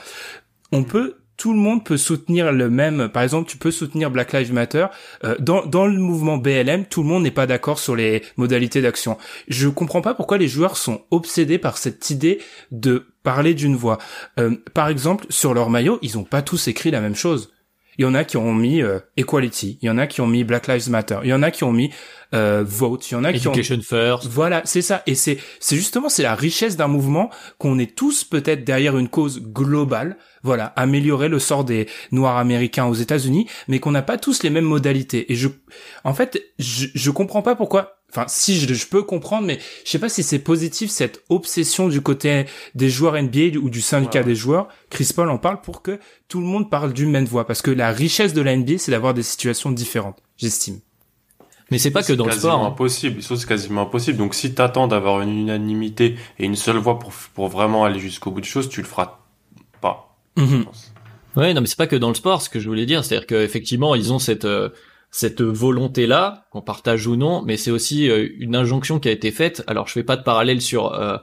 [0.72, 3.10] On peut tout le monde peut soutenir le même.
[3.10, 4.88] Par exemple, tu peux soutenir Black Lives Matter.
[5.24, 8.82] Euh, dans, dans le mouvement BLM, tout le monde n'est pas d'accord sur les modalités
[8.82, 9.18] d'action.
[9.48, 12.40] Je comprends pas pourquoi les joueurs sont obsédés par cette idée
[12.72, 14.00] de parler d'une voix.
[14.38, 17.54] Euh, par exemple, sur leur maillot, ils ont pas tous écrit la même chose.
[18.00, 20.28] Il y en a qui ont mis euh, equality, il y en a qui ont
[20.28, 21.92] mis Black Lives Matter, il y en a qui ont mis
[22.34, 24.28] euh, vote, il y en a qui ont first.
[24.28, 25.02] Voilà, c'est ça.
[25.08, 29.10] Et c'est c'est justement c'est la richesse d'un mouvement qu'on est tous peut-être derrière une
[29.10, 30.18] cause globale.
[30.44, 34.50] Voilà, améliorer le sort des Noirs américains aux États-Unis, mais qu'on n'a pas tous les
[34.50, 35.32] mêmes modalités.
[35.32, 35.50] Et je,
[36.04, 40.00] en fait, je, je comprends pas pourquoi Enfin, si je, peux comprendre, mais je sais
[40.00, 44.36] pas si c'est positif cette obsession du côté des joueurs NBA ou du syndicat des
[44.36, 44.68] joueurs.
[44.90, 47.70] Chris Paul en parle pour que tout le monde parle d'une même voix, parce que
[47.70, 50.80] la richesse de la NBA, c'est d'avoir des situations différentes, j'estime.
[51.72, 52.60] Mais c'est pas que dans le sport.
[52.60, 52.68] C'est hein.
[52.68, 53.22] impossible.
[53.22, 54.18] C'est quasiment impossible.
[54.18, 58.32] Donc si t'attends d'avoir une unanimité et une seule voix pour, pour vraiment aller jusqu'au
[58.32, 59.20] bout de choses, tu le feras
[59.82, 60.16] pas.
[60.36, 60.64] Mm
[61.36, 62.42] Ouais, non, mais c'est pas que dans le sport.
[62.42, 64.70] Ce que je voulais dire, c'est-à-dire qu'effectivement, ils ont cette euh,
[65.12, 69.32] cette volonté-là, qu'on partage ou non, mais c'est aussi euh, une injonction qui a été
[69.32, 69.64] faite.
[69.68, 71.18] Alors je fais pas de parallèle sur euh,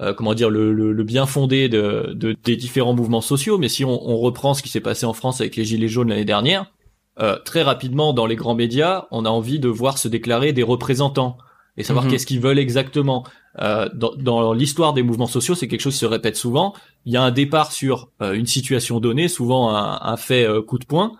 [0.00, 3.84] euh, comment dire le, le, bien fondé de, de, des différents mouvements sociaux, mais si
[3.84, 6.66] on, on reprend ce qui s'est passé en France avec les gilets jaunes l'année dernière,
[7.44, 11.36] très rapidement dans les grands médias, on a envie de voir se déclarer des représentants
[11.76, 12.10] et savoir mhm.
[12.10, 13.24] qu'est-ce qu'ils veulent exactement.
[13.58, 16.74] dans, dans l'histoire des mouvements sociaux, c'est quelque chose qui se répète souvent.
[17.04, 20.84] Il y a un départ sur une situation donnée, souvent un, un fait coup de
[20.84, 21.12] poing.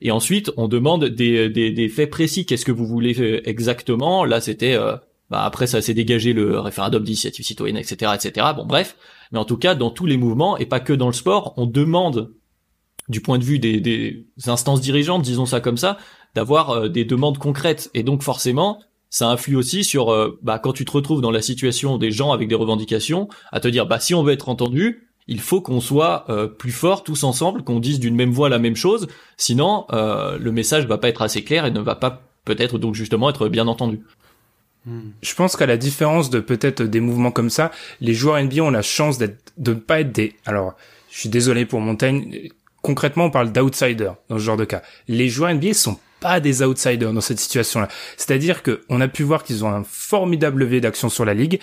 [0.00, 2.46] Et ensuite, on demande des, des, des faits précis.
[2.46, 4.24] Qu'est-ce que vous voulez euh, exactement?
[4.24, 4.96] Là, c'était euh,
[5.30, 8.46] bah après ça s'est dégagé le référendum d'initiative citoyenne, etc., etc.
[8.56, 8.96] Bon, bref.
[9.32, 11.66] Mais en tout cas, dans tous les mouvements et pas que dans le sport, on
[11.66, 12.32] demande
[13.10, 15.98] du point de vue des, des instances dirigeantes, disons ça comme ça,
[16.34, 17.90] d'avoir euh, des demandes concrètes.
[17.92, 21.98] Et donc forcément, ça influe aussi sur bah, quand tu te retrouves dans la situation
[21.98, 25.40] des gens avec des revendications, à te dire bah si on veut être entendu, il
[25.40, 28.76] faut qu'on soit euh, plus fort tous ensemble, qu'on dise d'une même voix la même
[28.76, 32.78] chose, sinon euh, le message va pas être assez clair et ne va pas peut-être
[32.78, 34.00] donc justement être bien entendu.
[34.86, 35.10] Hmm.
[35.22, 37.70] Je pense qu'à la différence de peut-être des mouvements comme ça,
[38.00, 40.34] les joueurs NBA ont la chance d'être, de ne pas être des.
[40.46, 40.74] Alors,
[41.10, 42.48] je suis désolé pour Montaigne.
[42.82, 44.82] Concrètement, on parle d'outsiders dans ce genre de cas.
[45.08, 47.88] Les joueurs NBA sont pas des outsiders dans cette situation-là.
[48.16, 51.60] C'est-à-dire que on a pu voir qu'ils ont un formidable levier d'action sur la ligue.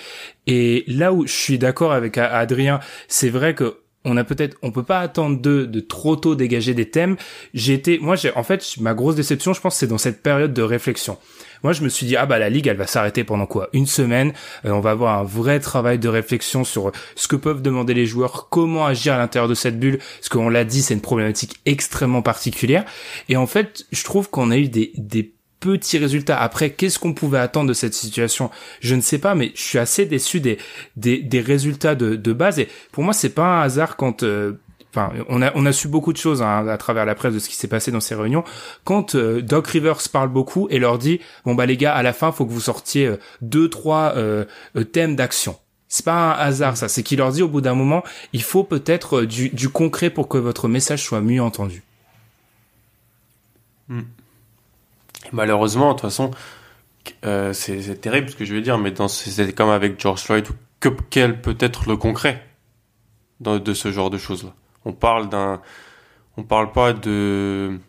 [0.48, 4.72] Et là où je suis d'accord avec Adrien, c'est vrai que on a peut-être, on
[4.72, 7.18] peut pas attendre d'eux de trop tôt dégager des thèmes.
[7.54, 10.54] J'ai été, moi, j'ai, en fait, ma grosse déception, je pense, c'est dans cette période
[10.54, 11.18] de réflexion.
[11.64, 13.70] Moi, je me suis dit, ah bah la ligue, elle va s'arrêter pendant quoi?
[13.74, 14.34] Une semaine.
[14.66, 18.06] Euh, on va avoir un vrai travail de réflexion sur ce que peuvent demander les
[18.06, 19.98] joueurs, comment agir à l'intérieur de cette bulle.
[19.98, 22.86] Parce qu'on l'a dit, c'est une problématique extrêmement particulière.
[23.30, 26.40] Et en fait, je trouve qu'on a eu des, des petits résultats.
[26.40, 28.52] Après, qu'est-ce qu'on pouvait attendre de cette situation?
[28.80, 30.60] Je ne sais pas, mais je suis assez déçu des,
[30.96, 32.60] des, des résultats de, de base.
[32.60, 34.60] Et pour moi, c'est pas un hasard quand euh,
[35.30, 37.68] on a, su beaucoup de choses hein, à travers la presse de ce qui s'est
[37.68, 38.44] passé dans ces réunions.
[38.84, 42.14] Quand euh, Doc Rivers parle beaucoup et leur dit, bon bah les gars, à la
[42.14, 44.46] fin, faut que vous sortiez euh, deux, trois euh,
[44.92, 45.58] thèmes d'action.
[45.88, 48.64] C'est pas un hasard ça, c'est qu'il leur dit au bout d'un moment, il faut
[48.64, 51.84] peut-être du, du, concret pour que votre message soit mieux entendu.
[53.88, 54.02] Hmm.
[55.32, 56.32] Malheureusement, de toute façon,
[57.24, 60.46] c'est terrible ce que je vais dire, mais c'est comme avec George Floyd,
[60.82, 62.46] que, quel peut être le concret
[63.40, 64.54] de ce genre de choses-là?
[64.88, 65.62] On parle d'un,
[66.38, 67.80] on parle pas de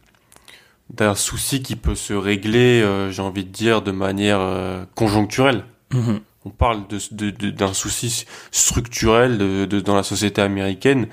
[0.90, 5.64] d'un souci qui peut se régler, euh, j'ai envie de dire, de manière euh, conjoncturelle.
[5.92, 6.20] Mhm.
[6.44, 11.08] on parle de, d'un souci structurel de, dans la société américaine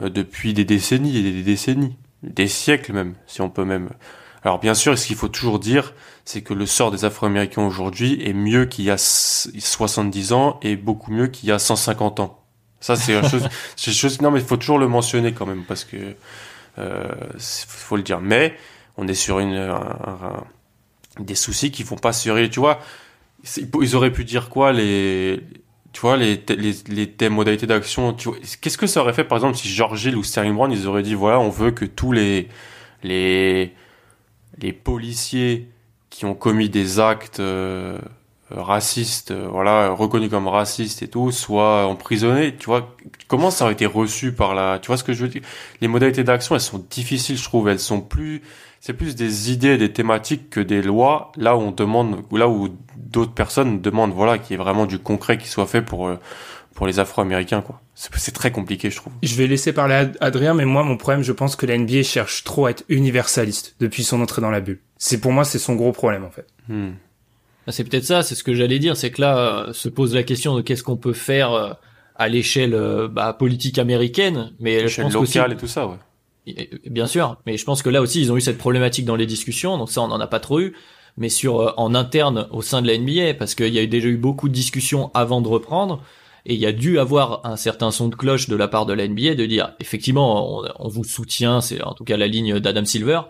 [0.00, 3.90] euh, depuis des décennies et des décennies, des siècles même, si on peut même.
[4.42, 8.20] Alors bien sûr, ce qu'il faut toujours dire, c'est que le sort des Afro-Américains aujourd'hui
[8.24, 12.39] est mieux qu'il y a 70 ans et beaucoup mieux qu'il y a 150 ans.
[12.80, 15.84] Ça, c'est une chose, chose, non, mais il faut toujours le mentionner quand même parce
[15.84, 16.14] que,
[16.78, 18.20] euh, faut le dire.
[18.20, 18.56] Mais,
[18.96, 19.74] on est sur une,
[21.18, 22.80] des soucis qui font pas se tu vois.
[23.80, 25.42] Ils auraient pu dire quoi, les,
[25.92, 28.14] tu vois, les, les, les, modalités d'action.
[28.60, 31.02] Qu'est-ce que ça aurait fait, par exemple, si George Hill ou Sterling Brown, ils auraient
[31.02, 32.48] dit, voilà, on veut que tous les,
[33.02, 33.72] les,
[34.58, 35.68] les policiers
[36.10, 37.98] qui ont commis des actes, euh,
[38.50, 42.96] raciste, euh, voilà, reconnu comme raciste et tout, soit emprisonné, tu vois,
[43.28, 45.42] comment ça a été reçu par la, tu vois ce que je veux dire?
[45.80, 48.42] Les modalités d'action, elles sont difficiles, je trouve, elles sont plus,
[48.80, 51.32] c'est plus des idées, des thématiques que des lois.
[51.36, 54.98] Là où on demande, là où d'autres personnes demandent, voilà, qu'il y ait vraiment du
[54.98, 56.16] concret qui soit fait pour euh,
[56.74, 57.80] pour les Afro-Américains, quoi.
[57.94, 59.12] C'est très compliqué, je trouve.
[59.22, 62.44] Je vais laisser parler Adrien, mais moi, mon problème, je pense que la NBA cherche
[62.44, 64.80] trop à être universaliste depuis son entrée dans la bulle.
[64.96, 66.46] C'est pour moi, c'est son gros problème, en fait.
[66.68, 66.92] Hmm.
[67.66, 70.14] Bah, c'est peut-être ça, c'est ce que j'allais dire, c'est que là euh, se pose
[70.14, 71.72] la question de qu'est-ce qu'on peut faire euh,
[72.16, 75.96] à l'échelle euh, bah, politique américaine, mais je pense locale et tout ça, ouais.
[76.86, 79.26] Bien sûr, mais je pense que là aussi ils ont eu cette problématique dans les
[79.26, 80.74] discussions, donc ça on en a pas trop eu,
[81.16, 84.16] mais sur en interne au sein de la NBA, parce qu'il y a déjà eu
[84.16, 86.02] beaucoup de discussions avant de reprendre,
[86.46, 88.94] et il y a dû avoir un certain son de cloche de la part de
[88.94, 92.58] la NBA de dire effectivement on, on vous soutient, c'est en tout cas la ligne
[92.58, 93.20] d'Adam Silver,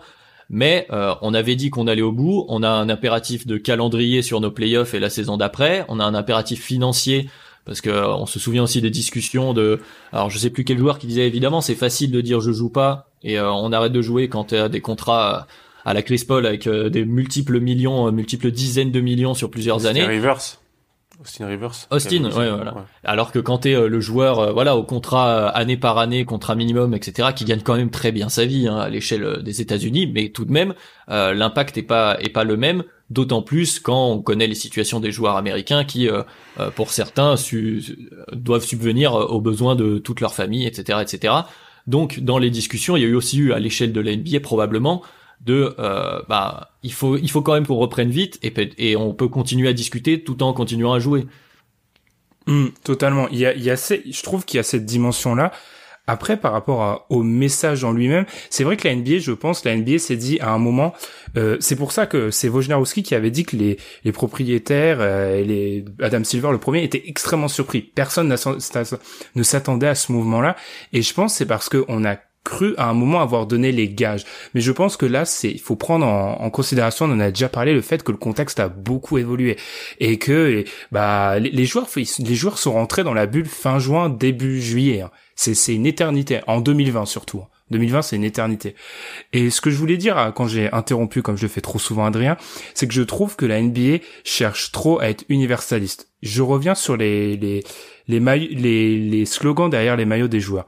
[0.51, 2.45] mais euh, on avait dit qu'on allait au bout.
[2.49, 5.85] On a un impératif de calendrier sur nos playoffs et la saison d'après.
[5.87, 7.29] On a un impératif financier
[7.63, 9.79] parce que euh, on se souvient aussi des discussions de.
[10.11, 12.69] Alors je sais plus quel joueur qui disait évidemment c'est facile de dire je joue
[12.69, 15.47] pas et euh, on arrête de jouer quand tu as des contrats
[15.85, 20.01] à la Chris Paul avec des multiples millions, multiples dizaines de millions sur plusieurs années.
[21.21, 21.87] Austin Rivers.
[21.91, 22.85] Austin, ouais, voilà.
[23.03, 26.25] Alors que quand t'es euh, le joueur, euh, voilà, au contrat euh, année par année,
[26.25, 29.61] contrat minimum, etc., qui gagne quand même très bien sa vie hein, à l'échelle des
[29.61, 30.73] États-Unis, mais tout de même,
[31.07, 32.83] l'impact est pas est pas le même.
[33.09, 36.07] D'autant plus quand on connaît les situations des joueurs américains qui,
[36.75, 37.35] pour certains,
[38.31, 41.33] doivent subvenir aux besoins de toute leur famille, etc., etc.
[41.87, 44.39] Donc, dans les discussions, il y a eu aussi eu à l'échelle de la NBA
[44.39, 45.01] probablement
[45.45, 49.13] de euh, bah il faut il faut quand même qu'on reprenne vite et, et on
[49.13, 51.25] peut continuer à discuter tout en continuant à jouer.
[52.47, 53.27] Mmh, totalement.
[53.29, 55.51] Il y a, il y a je trouve qu'il y a cette dimension là.
[56.07, 59.75] Après, par rapport au message en lui-même, c'est vrai que la NBA, je pense, la
[59.77, 60.93] NBA s'est dit à un moment,
[61.37, 65.37] euh, c'est pour ça que c'est Wojnarowski qui avait dit que les, les propriétaires euh,
[65.37, 67.81] et les Adam Silver le premier étaient extrêmement surpris.
[67.81, 70.55] Personne ne s'attendait à ce mouvement-là,
[70.91, 73.89] et je pense c'est parce que on a cru à un moment avoir donné les
[73.89, 74.25] gages.
[74.53, 77.49] Mais je pense que là, c'est, il faut prendre en, considération, on en a déjà
[77.49, 79.57] parlé, le fait que le contexte a beaucoup évolué
[79.99, 84.61] et que, bah, les, joueurs, les joueurs sont rentrés dans la bulle fin juin, début
[84.61, 85.01] juillet.
[85.01, 85.11] Hein.
[85.35, 86.41] C'est, c'est une éternité.
[86.47, 87.43] En 2020 surtout.
[87.71, 88.01] 2020, hein.
[88.01, 88.75] c'est une éternité.
[89.33, 92.05] Et ce que je voulais dire quand j'ai interrompu, comme je le fais trop souvent
[92.05, 92.37] Adrien,
[92.73, 96.09] c'est que je trouve que la NBA cherche trop à être universaliste.
[96.21, 97.63] Je reviens sur les les
[98.07, 100.67] les, les, les slogans derrière les maillots des joueurs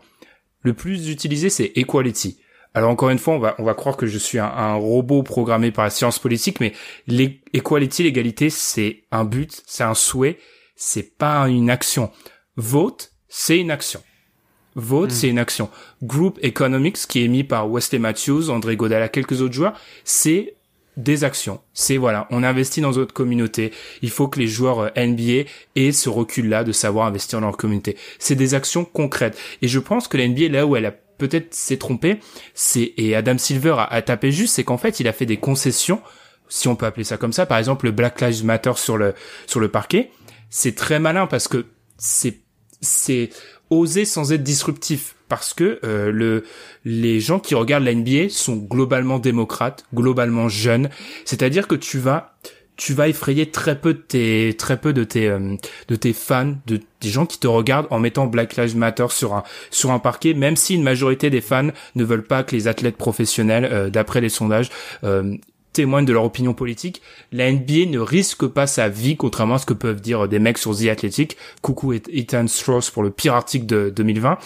[0.63, 2.39] le plus utilisé, c'est equality.
[2.73, 5.71] Alors encore une fois, on va, on va croire que je suis un, robot programmé
[5.71, 6.73] par la science politique, mais
[7.07, 10.39] l'equality, l'égalité, c'est un but, c'est un souhait,
[10.75, 12.11] c'est pas une action.
[12.55, 14.01] Vote, c'est une action.
[14.75, 15.13] Vote, hmm.
[15.13, 15.69] c'est une action.
[16.01, 20.55] Group Economics, qui est mis par Wesley Matthews, André Godala, quelques autres joueurs, c'est
[20.97, 21.61] des actions.
[21.73, 23.71] C'est voilà, on investit dans notre communauté.
[24.01, 27.57] Il faut que les joueurs euh, NBA aient ce recul-là de savoir investir dans leur
[27.57, 27.97] communauté.
[28.19, 29.37] C'est des actions concrètes.
[29.61, 32.19] Et je pense que la NBA, là où elle a peut-être s'est trompée,
[32.53, 36.01] c'est et Adam Silver a, tapé juste, c'est qu'en fait, il a fait des concessions,
[36.49, 37.45] si on peut appeler ça comme ça.
[37.45, 39.13] Par exemple, le Black Lives Matter sur le
[39.47, 40.11] sur le parquet,
[40.49, 41.65] c'est très malin parce que
[41.97, 42.41] c'est
[42.81, 43.29] c'est
[43.69, 46.43] oser sans être disruptif parce que euh, le
[46.85, 50.91] les gens qui regardent la NBA sont globalement démocrates, globalement jeunes,
[51.25, 52.35] c'est-à-dire que tu vas
[52.75, 55.55] tu vas effrayer très peu de tes très peu de tes euh,
[55.87, 59.33] de tes fans, de des gens qui te regardent en mettant Black Lives Matter sur
[59.33, 62.67] un sur un parquet, même si une majorité des fans ne veulent pas que les
[62.67, 64.69] athlètes professionnels, euh, d'après les sondages,
[65.73, 69.65] témoignent de leur opinion politique, la NBA ne risque pas sa vie, contrairement à ce
[69.65, 71.37] que peuvent dire des mecs sur The Athletic.
[71.61, 74.37] Coucou Ethan Strauss pour le pire article de 2020.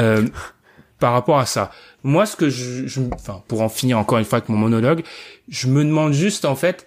[0.00, 0.26] Euh,
[0.98, 1.70] par rapport à ça,
[2.02, 5.02] moi, ce que je, je, enfin, pour en finir encore une fois avec mon monologue,
[5.48, 6.86] je me demande juste en fait,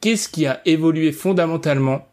[0.00, 2.08] qu'est-ce qui a évolué fondamentalement?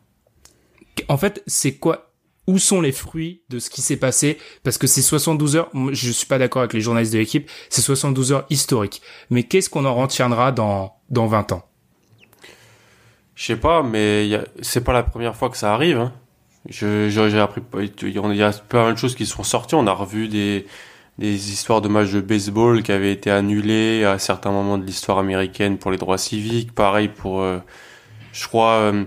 [1.09, 2.11] En fait, c'est quoi
[2.47, 4.37] où sont les fruits de ce qui s'est passé?
[4.63, 7.81] Parce que c'est 72 heures, je suis pas d'accord avec les journalistes de l'équipe, c'est
[7.81, 9.01] 72 heures historiques.
[9.29, 11.65] Mais qu'est-ce qu'on en retiendra dans, dans 20 ans
[13.35, 14.29] Je sais pas, mais
[14.61, 15.97] c'est pas la première fois que ça arrive.
[15.97, 16.13] Hein.
[16.67, 17.61] Je, j'ai appris,
[18.01, 19.75] il y a plein de choses qui sont sorties.
[19.75, 20.65] On a revu des,
[21.17, 25.17] des histoires de matchs de baseball qui avaient été annulés à certains moments de l'histoire
[25.19, 26.73] américaine pour les droits civiques.
[26.73, 27.59] Pareil pour, euh,
[28.33, 29.05] je crois, euh,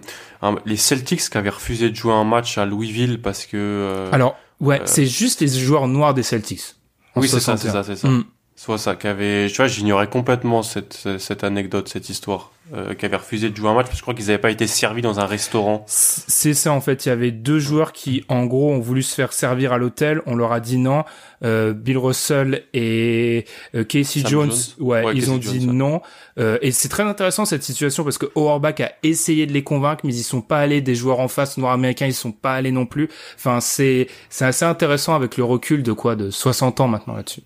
[0.64, 3.56] les Celtics qui avaient refusé de jouer un match à Louisville parce que.
[3.56, 6.76] Euh, Alors, ouais, c'est juste les joueurs noirs des Celtics.
[7.16, 8.08] Oui, c'est ça, c'est ça, c'est ça.
[8.08, 8.24] Mm.
[8.58, 13.14] Soit ça, qu'avait, tu vois, j'ignorais complètement cette, cette anecdote, cette histoire, euh, qui avait
[13.14, 15.20] refusé de jouer un match parce que je crois qu'ils n'avaient pas été servis dans
[15.20, 15.84] un restaurant.
[15.86, 17.06] C'est ça en fait.
[17.06, 20.22] Il y avait deux joueurs qui, en gros, ont voulu se faire servir à l'hôtel.
[20.26, 21.04] On leur a dit non.
[21.44, 23.44] Euh, Bill Russell et
[23.76, 26.02] euh, Casey Jones, Ouais, ils ont dit non.
[26.40, 30.00] Euh, et c'est très intéressant cette situation parce que Auerbach a essayé de les convaincre,
[30.04, 30.80] mais ils sont pas allés.
[30.80, 33.08] Des joueurs en face noirs américains, ils sont pas allés non plus.
[33.36, 37.42] Enfin, c'est c'est assez intéressant avec le recul de quoi de 60 ans maintenant là-dessus.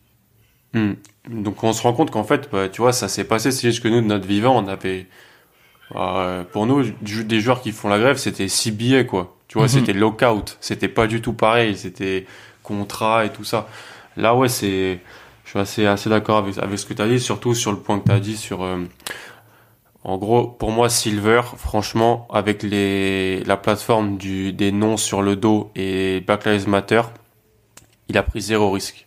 [0.75, 0.93] Hmm.
[1.29, 3.51] Donc on se rend compte qu'en fait, bah, tu vois, ça s'est passé.
[3.51, 5.07] C'est juste que nous, de notre vivant, on avait,
[5.95, 9.37] euh, pour nous, des joueurs qui font la grève, c'était six billets, quoi.
[9.49, 9.73] Tu vois, mhm.
[9.73, 10.57] c'était lockout.
[10.61, 11.77] C'était pas du tout pareil.
[11.77, 12.27] C'était
[12.63, 13.69] contrat et tout ça.
[14.17, 15.01] Là, ouais, c'est,
[15.45, 17.79] je suis assez, assez d'accord avec, avec ce que tu as dit, surtout sur le
[17.79, 18.79] point que tu as dit sur, euh,
[20.05, 25.37] en gros, pour moi, Silver, franchement, avec les, la plateforme du, des noms sur le
[25.37, 27.03] dos et Black Lives Matter,
[28.09, 29.07] il a pris zéro risque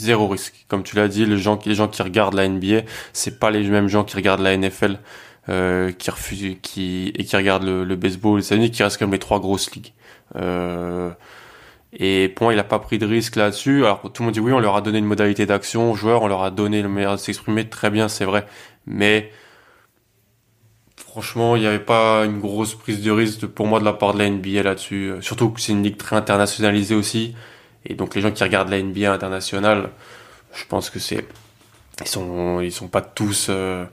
[0.00, 0.66] zéro risque.
[0.68, 2.82] Comme tu l'as dit, les gens, les gens qui regardent la NBA,
[3.12, 4.98] c'est pas les mêmes gens qui regardent la NFL,
[5.48, 9.18] euh, qui refusent, qui et qui regardent le, baseball, les États-Unis, qui restent comme les
[9.18, 9.92] trois grosses ligues.
[10.36, 11.10] Euh,
[11.92, 13.84] et pour moi, il a pas pris de risque là-dessus.
[13.84, 16.22] Alors tout le monde dit oui, on leur a donné une modalité d'action aux joueurs,
[16.22, 18.46] on leur a donné le meilleur de s'exprimer, très bien, c'est vrai.
[18.86, 19.30] Mais
[20.96, 24.14] franchement, il n'y avait pas une grosse prise de risque pour moi de la part
[24.14, 25.14] de la NBA là-dessus.
[25.20, 27.34] Surtout que c'est une ligue très internationalisée aussi.
[27.86, 29.90] Et donc les gens qui regardent la NBA internationale,
[30.52, 31.24] je pense que c'est
[32.00, 33.84] ils sont ils sont pas tous euh...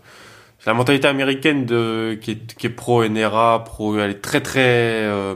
[0.66, 5.04] la mentalité américaine de qui est, qui est pro NRA, pro elle est très très
[5.06, 5.36] euh...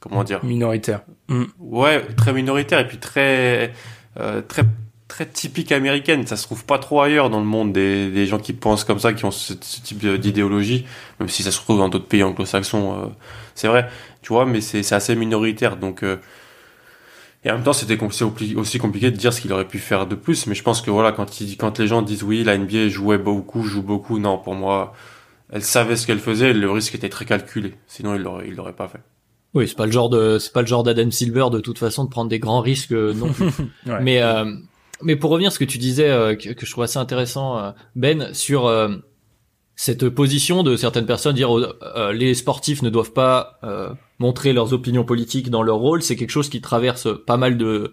[0.00, 0.44] comment dire?
[0.44, 1.02] Minoritaire.
[1.28, 1.44] Mm.
[1.58, 3.72] Ouais, très minoritaire et puis très
[4.18, 4.64] euh, très
[5.08, 6.26] très typique américaine.
[6.26, 8.98] Ça se trouve pas trop ailleurs dans le monde des, des gens qui pensent comme
[8.98, 10.86] ça, qui ont ce, type d'idéologie,
[11.18, 12.94] même si ça se trouve dans d'autres pays anglo-saxons.
[12.94, 13.06] Euh,
[13.54, 13.88] c'est vrai,
[14.22, 15.76] tu vois, mais c'est assez minoritaire.
[15.76, 16.18] Donc euh,
[17.44, 17.98] et en même temps, c'était
[18.56, 20.46] aussi compliqué de dire ce qu'il aurait pu faire de plus.
[20.46, 23.18] Mais je pense que voilà, quand, il, quand les gens disent oui, la NBA jouait
[23.18, 24.92] beaucoup, joue beaucoup, non, pour moi,
[25.52, 27.74] elle savait ce qu'elle faisait, le risque était très calculé.
[27.86, 29.00] Sinon, il l'aurait, il l'aurait pas fait.
[29.54, 32.04] Oui, c'est pas le genre de, c'est pas le genre d'Adam Silver de toute façon
[32.04, 33.50] de prendre des grands risques euh, non plus.
[34.02, 34.44] Mais euh,
[35.00, 37.72] mais pour revenir à ce que tu disais, euh, que, que, je trouve assez intéressant,
[37.94, 38.68] Ben, sur
[39.78, 44.72] cette position de certaines personnes dire euh, les sportifs ne doivent pas euh, montrer leurs
[44.72, 47.92] opinions politiques dans leur rôle, c'est quelque chose qui traverse pas mal de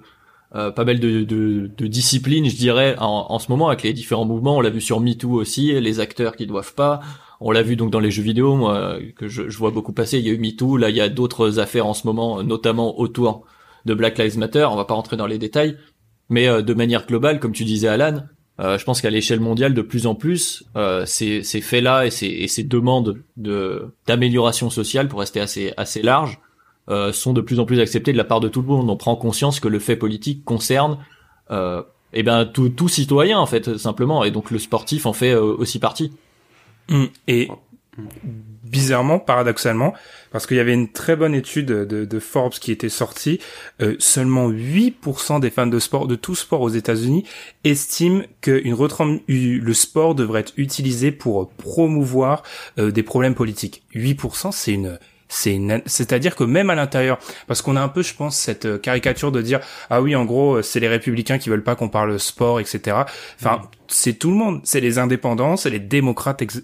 [0.55, 4.25] euh, pas mal de, de, disciplines, je dirais, en, en, ce moment avec les différents
[4.25, 4.57] mouvements.
[4.57, 7.01] On l'a vu sur MeToo aussi, les acteurs qui doivent pas.
[7.39, 10.17] On l'a vu donc dans les jeux vidéo, moi que je, vois beaucoup passer.
[10.17, 12.99] Il y a eu MeToo, là il y a d'autres affaires en ce moment, notamment
[12.99, 13.45] autour
[13.85, 14.65] de Black Lives Matter.
[14.71, 15.77] On va pas rentrer dans les détails,
[16.29, 19.81] mais de manière globale, comme tu disais Alan, euh, je pense qu'à l'échelle mondiale, de
[19.81, 25.07] plus en plus, euh, ces, ces faits-là et ces, et ces demandes de d'amélioration sociale,
[25.07, 26.39] pour rester assez assez large,
[26.89, 28.89] euh, sont de plus en plus acceptées de la part de tout le monde.
[28.89, 30.99] On prend conscience que le fait politique concerne,
[31.49, 31.81] euh,
[32.13, 35.41] eh ben tout, tout citoyen en fait simplement, et donc le sportif en fait euh,
[35.41, 36.11] aussi partie.
[36.89, 37.05] Mmh.
[38.63, 39.93] Bizarrement, paradoxalement,
[40.31, 43.39] parce qu'il y avait une très bonne étude de, de Forbes qui était sortie,
[43.81, 47.25] euh, seulement 8% des fans de sport, de tout sport aux États-Unis,
[47.63, 48.75] estiment que une
[49.27, 52.43] le sport devrait être utilisé pour promouvoir
[52.77, 53.83] euh, des problèmes politiques.
[53.93, 58.13] 8%, c'est une c'est c'est-à-dire que même à l'intérieur parce qu'on a un peu je
[58.13, 61.63] pense cette euh, caricature de dire ah oui en gros c'est les républicains qui veulent
[61.63, 62.97] pas qu'on parle sport etc
[63.39, 64.61] enfin c'est tout le monde.
[64.63, 66.61] C'est les indépendants c'est les démocrates ex,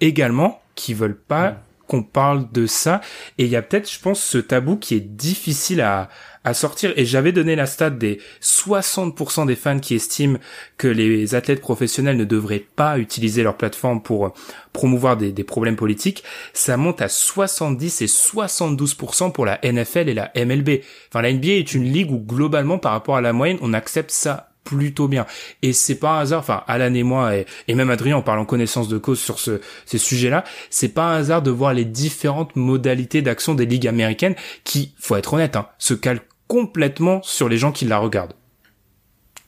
[0.00, 1.56] également qui veulent pas
[1.88, 3.00] qu'on parle de ça.
[3.38, 6.08] Et il y a peut-être, je pense, ce tabou qui est difficile à,
[6.44, 6.92] à sortir.
[6.96, 10.38] Et j'avais donné la stat des 60% des fans qui estiment
[10.76, 14.34] que les athlètes professionnels ne devraient pas utiliser leur plateforme pour
[14.72, 16.22] promouvoir des, des problèmes politiques.
[16.52, 20.82] Ça monte à 70 et 72% pour la NFL et la MLB.
[21.08, 24.10] Enfin, la NBA est une ligue où globalement, par rapport à la moyenne, on accepte
[24.10, 25.24] ça plutôt bien.
[25.62, 28.86] Et c'est pas un hasard, enfin Alan et moi et, même Adrien en parlant connaissance
[28.88, 33.22] de cause sur ce, ces sujets-là, c'est pas un hasard de voir les différentes modalités
[33.22, 37.72] d'action des ligues américaines qui, faut être honnête, hein, se calent complètement sur les gens
[37.72, 38.34] qui la regardent.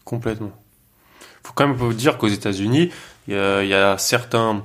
[0.05, 0.53] Complètement.
[1.43, 2.91] Faut quand même vous dire qu'aux États-Unis,
[3.29, 4.65] il y, a certains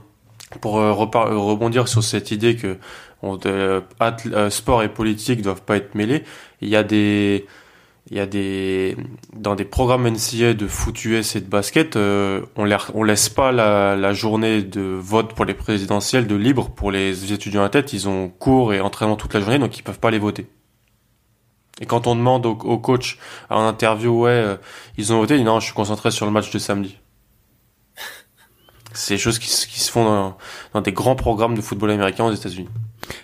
[0.61, 2.77] pour euh, rebondir sur cette idée que
[3.23, 6.23] euh, sport et politique doivent pas être mêlés.
[6.61, 7.45] Il y a des
[8.11, 8.95] il y a des
[9.33, 14.13] dans des programmes NCA de foot US et de basket, euh, on laisse pas la,
[14.13, 17.93] journée de vote pour les présidentielles de libre pour les étudiants à tête.
[17.93, 20.47] Ils ont cours et entraînement toute la journée, donc ils peuvent pas les voter.
[21.81, 23.17] Et quand on demande au, coach
[23.49, 24.55] en interview, ouais, euh,
[24.97, 26.97] ils ont voté, ils disent non, je suis concentré sur le match de samedi.
[28.93, 30.37] C'est des choses qui, qui se font dans,
[30.73, 32.69] dans des grands programmes de football américain aux États-Unis.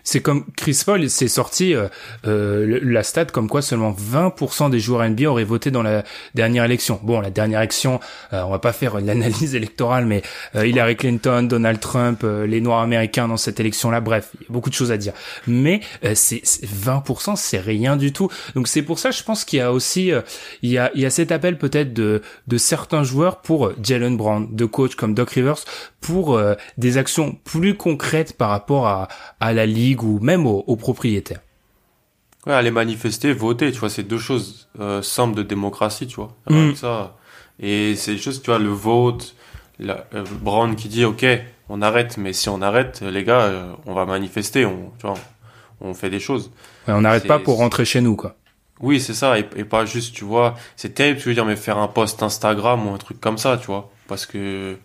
[0.04, 1.88] C'est comme Chris Paul, c'est sorti euh,
[2.26, 6.04] euh la stat comme quoi seulement 20% des joueurs NBA auraient voté dans la
[6.36, 7.00] dernière élection.
[7.04, 8.00] Bon, la dernière élection,
[8.34, 10.22] euh, on va pas faire l'analyse électorale, mais
[10.56, 14.54] euh, Hillary Clinton, Donald Trump, les Noirs américains dans cette élection-là, bref, il y a
[14.54, 15.14] beaucoup de choses à dire.
[15.48, 15.82] Mais
[16.14, 18.30] c'est 20%, c'est rien du tout.
[18.56, 20.12] Donc c'est pour ça, je pense qu'il y a aussi,
[20.62, 24.18] il y a, il y a cet appel peut-être de, de certains joueurs pour Jalen
[24.18, 25.64] Brown, de coachs comme Doc Rivers,
[26.00, 26.40] pour
[26.78, 29.08] des actions plus concrètes par rapport à,
[29.40, 31.42] à la ligue ou même aux, propriétaires.
[32.46, 36.36] Ouais, aller manifester, voter, tu vois, c'est deux choses euh, simples de démocratie, tu vois.
[36.50, 36.74] Mm.
[36.76, 37.16] Ça.
[37.60, 39.36] Et c'est juste, tu vois, le vote,
[39.80, 41.26] la, euh, Brown qui dit, ok,
[41.70, 45.18] on arrête, mais si on arrête, les gars, euh, on va manifester, on, tu vois,
[45.80, 46.52] on fait des choses.
[46.88, 48.36] on n'arrête pas pour rentrer chez nous, quoi.
[48.80, 51.56] Oui, c'est ça, et, et, pas juste, tu vois, c'est terrible, tu veux dire, mais
[51.56, 54.76] faire un post Instagram ou un truc comme ça, tu vois, parce que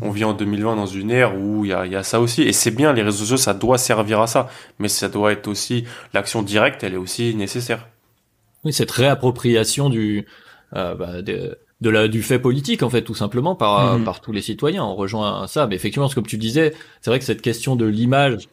[0.00, 2.42] on vit en 2020 dans une ère où il y a, ça aussi.
[2.42, 4.48] Et c'est bien, les réseaux sociaux, ça doit servir à ça.
[4.78, 5.84] Mais ça doit être aussi,
[6.14, 7.88] l'action directe, elle est aussi nécessaire.
[8.64, 10.26] Oui, cette réappropriation du,
[10.74, 14.04] euh, bah, de, la, du fait politique, en fait, tout simplement, par, mhm.
[14.04, 14.84] par tous les citoyens.
[14.84, 15.66] On rejoint ça.
[15.66, 18.48] Mais effectivement, comme tu disais, c'est vrai que cette question de l'image,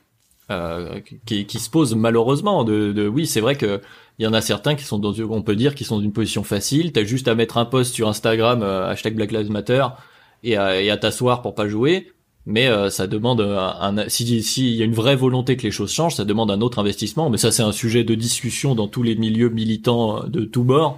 [0.51, 3.81] euh, qui, qui, se pose malheureusement, de, de oui, c'est vrai que
[4.17, 6.11] il y en a certains qui sont dans, on peut dire, qui sont dans une
[6.11, 6.91] position facile.
[6.91, 9.85] T'as juste à mettre un post sur Instagram, euh, hashtag Black Lives Matter,
[10.43, 12.11] et à, et à t'asseoir pour pas jouer.
[12.45, 15.91] Mais euh, ça demande un, si s'il y a une vraie volonté que les choses
[15.91, 17.29] changent, ça demande un autre investissement.
[17.29, 20.97] Mais ça c'est un sujet de discussion dans tous les milieux militants de tous bords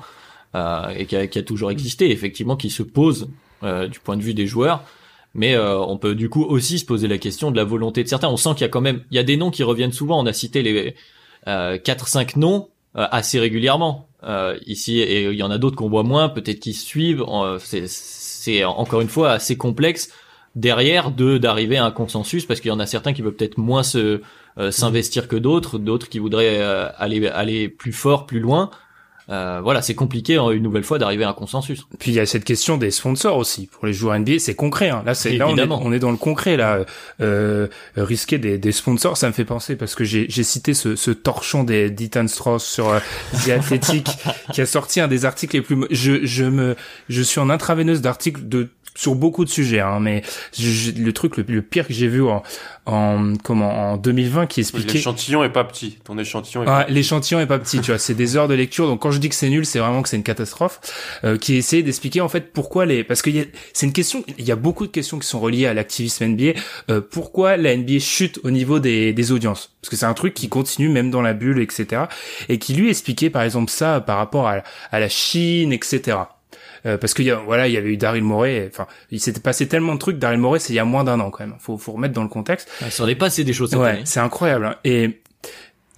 [0.54, 3.30] euh, et qui a, qui a, toujours existé, effectivement, qui se pose
[3.64, 4.84] euh, du point de vue des joueurs.
[5.34, 8.10] Mais euh, on peut du coup aussi se poser la question de la volonté de
[8.10, 8.28] certains.
[8.28, 10.20] On sent qu'il y a quand même, il y a des noms qui reviennent souvent.
[10.22, 10.96] On a cité les
[11.84, 14.10] quatre cinq noms assez régulièrement
[14.66, 17.24] ici, et il y en a d'autres qu'on voit moins, peut-être qui suivent.
[17.60, 20.10] c'est c'est encore une fois assez complexe
[20.56, 23.58] derrière de d'arriver à un consensus parce qu'il y en a certains qui veulent peut-être
[23.58, 24.22] moins se
[24.58, 28.70] euh, s'investir que d'autres, d'autres qui voudraient euh, aller aller plus fort, plus loin.
[29.32, 31.86] Euh, voilà, c'est compliqué hein, une nouvelle fois d'arriver à un consensus.
[32.00, 34.90] Puis il y a cette question des sponsors aussi pour les joueurs NBA, c'est concret.
[34.90, 35.04] Hein.
[35.06, 36.86] Là, c'est là on est, on est, dans le concret là.
[37.22, 41.12] Euh, risquer des, des, sponsors, ça me fait penser parce que j'ai cité ce, ce,
[41.12, 43.00] torchon des d'Ethan Strauss sur euh,
[43.46, 44.10] The Athletic
[44.54, 45.78] qui a sorti un des articles les plus.
[45.92, 46.76] Je je me
[47.08, 50.22] je suis en intraveineuse d'articles de sur beaucoup de sujets, hein, mais
[50.60, 52.44] le truc le, pire que j'ai vu en,
[52.86, 56.64] en comment en 2020 qui expliquait l'échantillon est pas petit, ton échantillon.
[56.64, 58.88] Est ah, l'échantillon est pas petit, tu vois, c'est des heures de lecture.
[58.88, 60.80] Donc quand je dis que c'est nul, c'est vraiment que c'est une catastrophe.
[61.24, 63.30] Euh, qui essaie d'expliquer en fait pourquoi les, parce que
[63.74, 66.60] c'est une question, il y a beaucoup de questions qui sont reliées à l'activisme NBA.
[66.90, 69.74] Euh, pourquoi la NBA chute au niveau des, des audiences?
[69.82, 72.04] Parce que c'est un truc qui continue même dans la bulle, etc.
[72.50, 76.18] Et qui lui expliquait par exemple ça par rapport à, à la Chine, etc.
[76.86, 79.40] Euh, parce qu'il y a voilà il y avait eu Daryl Morey enfin il s'était
[79.40, 81.56] passé tellement de trucs Daryl Morey c'est il y a moins d'un an quand même
[81.60, 84.66] faut faut remettre dans le contexte ça aurait passé des choses cette ouais, c'est incroyable
[84.66, 84.76] hein.
[84.84, 85.22] et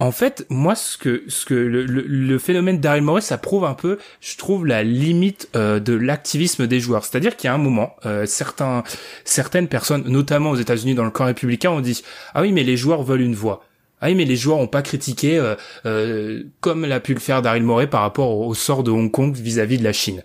[0.00, 3.74] en fait, moi, ce que ce que le, le, phénomène Daryl Morey, ça prouve un
[3.74, 7.04] peu, je trouve, la limite euh, de l'activisme des joueurs.
[7.04, 8.82] C'est-à-dire qu'il y a un moment, euh, certains
[9.24, 12.02] certaines personnes, notamment aux États-Unis dans le camp républicain, ont dit
[12.34, 13.64] ah oui, mais les joueurs veulent une voix.
[14.00, 15.40] Ah oui, mais les joueurs ont pas critiqué
[15.86, 19.34] euh, comme l'a pu le faire Daryl Morey par rapport au, sort de Hong Kong
[19.36, 20.24] vis à -vis de la Chine.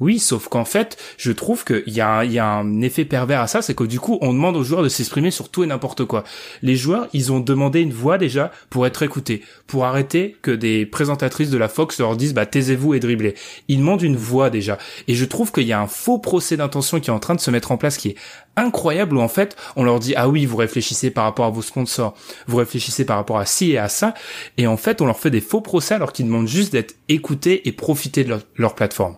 [0.00, 3.74] Oui, sauf qu'en fait, je trouve qu'il y, a un, effet pervers à ça, c'est
[3.74, 6.24] que du coup, on demande aux joueurs de s'exprimer sur tout et n'importe quoi.
[6.62, 10.86] Les joueurs, ils ont demandé une voix déjà pour être écoutés, pour arrêter que des
[10.86, 13.34] présentatrices de la Fox leur disent bah taisez-vous et dribblez.
[13.68, 14.78] Ils demandent une voix déjà.
[15.06, 17.40] Et je trouve qu'il y a un faux procès d'intention qui est en train de
[17.40, 18.16] se mettre en place qui est
[18.56, 21.62] incroyable où en fait on leur dit ah oui vous réfléchissez par rapport à vos
[21.62, 22.14] sponsors,
[22.46, 24.14] vous réfléchissez par rapport à ci et à ça
[24.58, 27.68] et en fait on leur fait des faux procès alors qu'ils demandent juste d'être écoutés
[27.68, 29.16] et profiter de leur plateforme.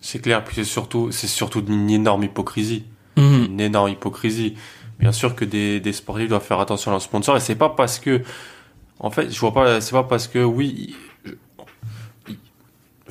[0.00, 2.84] C'est clair, puis c'est surtout, c'est surtout une énorme hypocrisie.
[3.16, 3.44] Mhm.
[3.50, 4.54] Une énorme hypocrisie.
[4.98, 7.70] Bien sûr que des, des sportifs doivent faire attention à leurs sponsors, et c'est pas
[7.70, 8.22] parce que,
[8.98, 10.94] en fait, je vois pas, c'est pas parce que, oui,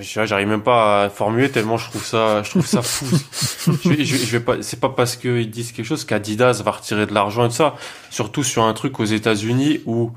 [0.01, 3.05] j'arrive même pas à formuler tellement je trouve ça, je trouve ça fou.
[3.83, 7.13] je, je, vais pas, c'est pas parce qu'ils disent quelque chose qu'Adidas va retirer de
[7.13, 7.75] l'argent et tout ça.
[8.09, 10.11] Surtout sur un truc aux États-Unis où,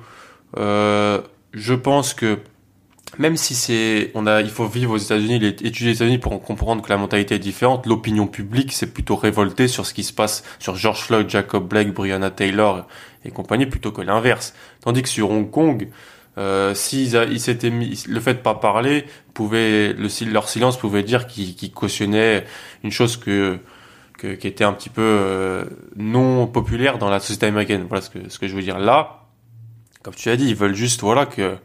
[0.57, 1.21] euh,
[1.53, 2.39] je pense que
[3.19, 6.83] même si c'est, on a, il faut vivre aux États-Unis, étudier les États-Unis pour comprendre
[6.83, 7.87] que la mentalité est différente.
[7.87, 11.93] L'opinion publique s'est plutôt révoltée sur ce qui se passe sur George Floyd, Jacob Blake,
[11.93, 12.87] Breonna Taylor
[13.25, 14.55] et compagnie plutôt que l'inverse.
[14.81, 15.89] Tandis que sur Hong Kong,
[16.39, 19.05] Euh, s'ils ils s'étaient mis, le fait de pas parler
[19.35, 22.47] pouvait, le, leur silence pouvait dire qu'ils cautionnaient
[22.83, 23.59] une chose que,
[24.17, 27.85] que, qui était un petit peu euh, non populaire dans la société américaine.
[27.87, 28.79] Voilà ce que, ce que je veux dire.
[28.79, 29.27] Là,
[30.03, 31.59] comme tu as dit, ils veulent juste, voilà, que,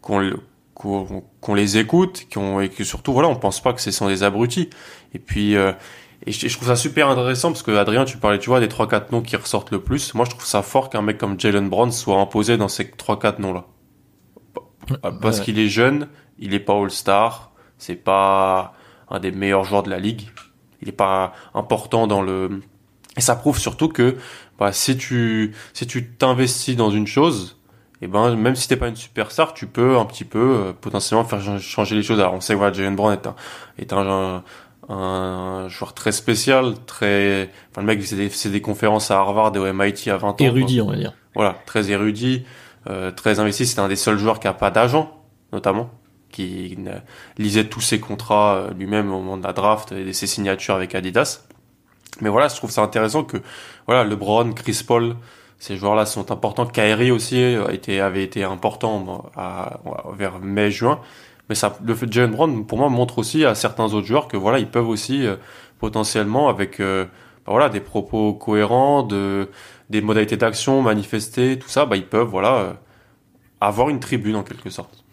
[0.00, 0.30] qu'on,
[0.74, 4.22] qu'on, les écoute, qu'on, et que surtout, voilà, on pense pas que ce sont des
[4.22, 4.70] abrutis.
[5.14, 5.72] Et puis, euh,
[6.26, 9.12] et je, trouve ça super intéressant parce que Adrien, tu parlais, tu vois, des 3-4
[9.12, 10.14] noms qui ressortent le plus.
[10.14, 13.40] Moi, je trouve ça fort qu'un mec comme Jalen Brown soit imposé dans ces 3-4
[13.40, 13.66] noms-là.
[15.20, 16.08] Parce qu'il est jeune,
[16.38, 18.74] il est pas All-Star, c'est pas
[19.08, 20.28] un des meilleurs joueurs de la ligue,
[20.82, 22.60] il est pas important dans le.
[23.16, 24.16] Et ça prouve surtout que
[24.58, 27.58] bah, si tu si tu t'investis dans une chose,
[28.04, 30.72] et eh ben même si t'es pas une superstar, tu peux un petit peu euh,
[30.78, 32.20] potentiellement faire changer les choses.
[32.20, 33.34] Alors on sait que voilà, Jalen Brown est un
[33.78, 34.44] est un,
[34.90, 37.50] un, joueur très spécial, très.
[37.70, 40.36] Enfin le mec c'est des, des conférences à Harvard et au MIT à 20 ans.
[40.38, 41.14] Érudit, on va dire.
[41.34, 42.44] Voilà, très érudit.
[42.90, 43.64] Euh, très investi.
[43.64, 45.18] C'est un des seuls joueurs qui a pas d'agent,
[45.54, 45.90] notamment,
[46.30, 46.76] qui
[47.38, 50.94] lisait tous ses contrats euh, lui-même au moment de la draft et ses signatures avec
[50.94, 51.46] Adidas.
[52.20, 53.38] Mais voilà, je trouve ça intéressant que
[53.86, 55.16] voilà, LeBron, Chris Paul,
[55.64, 56.66] ces joueurs-là sont importants.
[56.66, 59.80] Kyrie aussi a été, avait été important à,
[60.16, 61.00] vers mai-juin.
[61.48, 64.28] Mais ça, le fait de Jalen Brown, pour moi, montre aussi à certains autres joueurs
[64.28, 65.36] que voilà, ils peuvent aussi euh,
[65.78, 66.80] potentiellement avec
[67.44, 69.48] bah, voilà des propos cohérents, de
[69.90, 72.72] des modalités d'action, manifester, tout ça, bah, ils peuvent voilà euh,
[73.60, 75.04] avoir une tribune en quelque sorte.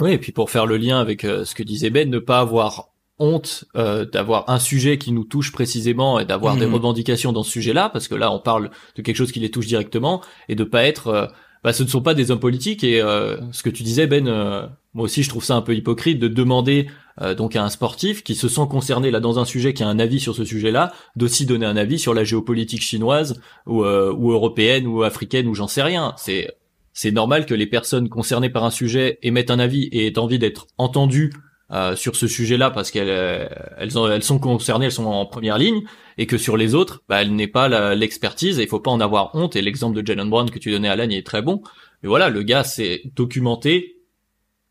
[0.00, 2.40] Oui, et puis pour faire le lien avec euh, ce que disait Ben, ne pas
[2.40, 2.88] avoir
[3.22, 6.74] honte euh, d'avoir un sujet qui nous touche précisément et d'avoir des mmh.
[6.74, 9.66] revendications dans ce sujet-là, parce que là on parle de quelque chose qui les touche
[9.66, 11.30] directement, et de pas être
[11.64, 14.26] bah, ce ne sont pas des hommes politiques et euh, ce que tu disais Ben,
[14.26, 16.88] euh, moi aussi je trouve ça un peu hypocrite de demander
[17.20, 19.88] euh, donc à un sportif qui se sent concerné là dans un sujet qui a
[19.88, 24.32] un avis sur ce sujet-là, d'aussi donner un avis sur la géopolitique chinoise ou, ou
[24.32, 26.14] européenne ou africaine ou j'en sais rien.
[26.16, 26.50] C'est
[26.94, 30.38] c'est normal que les personnes concernées par un sujet émettent un avis et aient envie
[30.38, 31.32] d'être entendues
[31.72, 33.48] euh, sur ce sujet-là parce qu'elles euh,
[33.78, 35.82] elles, elles sont concernées, elles sont en première ligne,
[36.18, 39.00] et que sur les autres, bah, elles n'aient pas l'expertise et il faut pas en
[39.00, 39.56] avoir honte.
[39.56, 41.62] Et l'exemple de Jalen Brown que tu donnais à Alain est très bon.
[42.02, 43.96] Mais voilà, le gars s'est documenté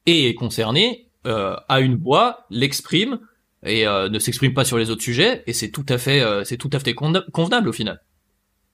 [0.06, 3.20] et est concerné, euh, a une voix, l'exprime
[3.64, 6.58] et euh, ne s'exprime pas sur les autres sujets et c'est tout à fait, c'est
[6.58, 8.02] tout à fait convenable au final.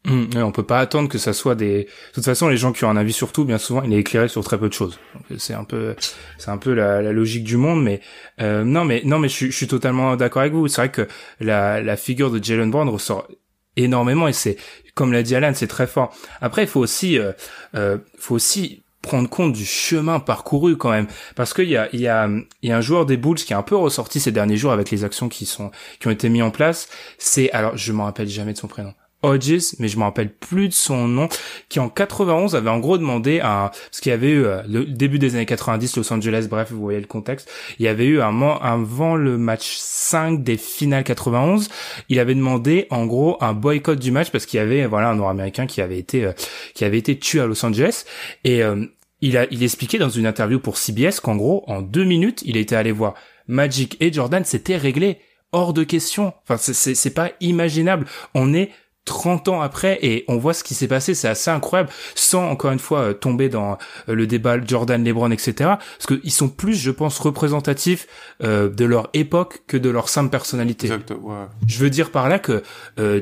[0.08, 1.84] Mmh, on peut pas attendre que ça soit des.
[1.84, 4.00] De toute façon, les gens qui ont un avis sur tout, bien souvent, il est
[4.00, 5.00] éclairé sur très peu de choses.
[5.38, 5.96] C'est un peu,
[6.38, 8.00] c'est un peu la, logique du monde, mais
[8.40, 10.70] euh, non, mais non, mais je, je suis totalement d'accord avec vous.
[10.70, 11.08] C'est vrai que
[11.42, 13.28] la, la figure de Jalen Brown ressort
[13.76, 14.58] énormément et c'est,
[14.96, 16.16] comme l'a dit Alan, c'est très fort.
[16.42, 17.34] Après, il faut aussi, euh,
[17.76, 22.02] euh, faut aussi prendre compte du chemin parcouru quand même parce qu'il y a il
[22.02, 22.28] y a
[22.62, 24.72] il y a un joueur des Bulls qui est un peu ressorti ces derniers jours
[24.74, 28.02] avec les actions qui sont qui ont été mises en place c'est alors je me
[28.02, 28.94] rappelle jamais de son prénom
[29.24, 31.28] Hodges, mais je me rappelle plus de son nom,
[31.70, 34.86] qui en 91 avait en gros demandé à, parce qu'il y avait eu euh, le
[34.86, 37.50] début des années 90, Los Angeles, bref, vous voyez le contexte,
[37.80, 41.70] il y avait eu un avant le match 5 des finales 91,
[42.10, 45.16] il avait demandé en gros un boycott du match parce qu'il y avait voilà un
[45.16, 46.34] Nord-Américain qui avait été euh,
[46.76, 48.06] qui avait été tué à Los Angeles
[48.44, 48.86] et euh,
[49.22, 52.58] il a il expliquait dans une interview pour CBS qu'en gros en deux minutes il
[52.58, 53.16] était allé voir
[53.48, 55.20] Magic et Jordan, c'était réglé
[55.52, 56.34] hors de question.
[56.44, 58.06] Enfin, c'est c'est pas imaginable.
[58.34, 58.72] On est
[59.08, 62.72] 30 ans après et on voit ce qui s'est passé, c'est assez incroyable, sans encore
[62.72, 63.78] une fois euh, tomber dans
[64.10, 65.54] euh, le débat Jordan, LeBron, etc.
[65.58, 68.08] Parce qu'ils sont plus, je pense, représentatifs
[68.44, 70.88] euh, de leur époque que de leur simple personnalité.
[70.88, 71.46] Exact, ouais.
[71.66, 72.62] Je veux dire par là que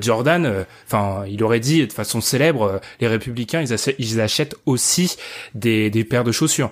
[0.02, 5.16] Jordan, enfin, il aurait dit de façon célèbre, les républicains, ils, ils achètent aussi
[5.54, 6.72] des, des paires de chaussures.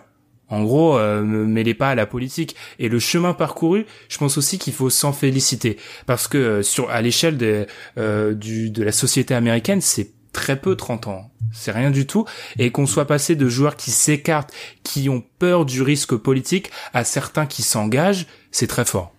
[0.49, 2.55] En gros, euh, mêlez pas à la politique.
[2.79, 6.89] Et le chemin parcouru, je pense aussi qu'il faut s'en féliciter parce que euh, sur
[6.89, 7.65] à l'échelle de
[7.97, 11.31] euh, du de la société américaine, c'est très peu 30 ans.
[11.51, 12.25] C'est rien du tout.
[12.57, 14.51] Et qu'on soit passé de joueurs qui s'écartent,
[14.83, 19.13] qui ont peur du risque politique, à certains qui s'engagent, c'est très fort.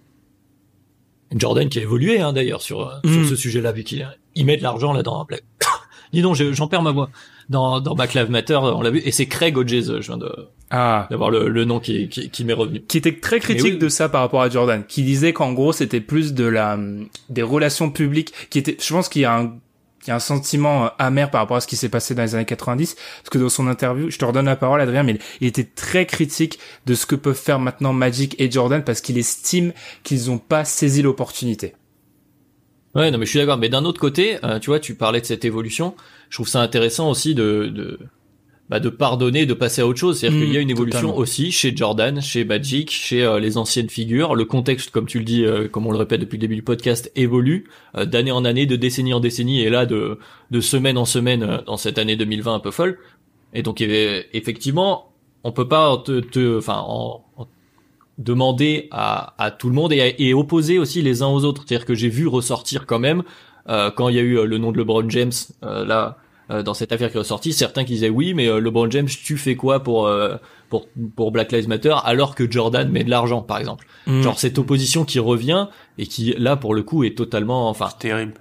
[1.34, 3.28] Jordan qui a évolué hein, d'ailleurs sur, sur mm.
[3.28, 5.26] ce sujet-là, vu qu'il il met de l'argent là dans
[6.12, 7.10] Dis donc, j'en perds ma voix.
[7.48, 10.48] Dans, dans Black Lives Matter, on l'a vu, et c'est Craig Hodges, je viens de,
[10.76, 11.06] ah.
[11.10, 12.80] d'avoir le, le, nom qui, qui, qui m'est revenu.
[12.80, 16.00] Qui était très critique de ça par rapport à Jordan, qui disait qu'en gros c'était
[16.00, 16.78] plus de la
[17.28, 19.54] des relations publiques, qui était, je pense qu'il y a un
[20.04, 22.34] il y a un sentiment amer par rapport à ce qui s'est passé dans les
[22.34, 25.46] années 90, parce que dans son interview, je te redonne la parole Adrien, mais il
[25.46, 29.72] était très critique de ce que peuvent faire maintenant Magic et Jordan parce qu'il estime
[30.02, 31.74] qu'ils n'ont pas saisi l'opportunité.
[32.94, 33.58] Ouais, non, mais je suis d'accord.
[33.58, 35.96] Mais d'un autre côté, euh, tu vois, tu parlais de cette évolution.
[36.28, 37.98] Je trouve ça intéressant aussi de, de,
[38.74, 40.18] bah, de pardonner, de passer à autre chose.
[40.18, 43.56] C'est-à-dire qu'il y a une mmh, évolution aussi chez Jordan, chez Magic, chez euh, les
[43.56, 44.34] anciennes figures.
[44.34, 46.64] Le contexte, comme tu le dis, euh, comme on le répète depuis le début du
[46.64, 50.18] podcast, évolue d'année en année, de décennie en décennie, et là de,
[50.50, 52.98] de semaine en semaine dans cette année 2020 un peu folle.
[53.52, 55.12] Et donc effectivement,
[55.44, 57.24] on peut pas te, te enfin, en,
[58.18, 61.62] demander à, à tout le monde et, et opposer aussi les uns aux autres.
[61.64, 63.22] C'est-à-dire que j'ai vu ressortir quand même
[63.68, 65.30] euh, quand il y a eu euh, le nom de LeBron James
[66.50, 69.36] euh, dans cette affaire qui est ressortie, certains qui disaient oui, mais LeBron James, tu
[69.36, 70.10] fais quoi pour
[70.68, 73.86] pour pour Black Lives Matter alors que Jordan met de l'argent, par exemple.
[74.06, 74.22] Mm.
[74.22, 75.68] Genre cette opposition qui revient
[75.98, 78.34] et qui là pour le coup est totalement, enfin, terrible.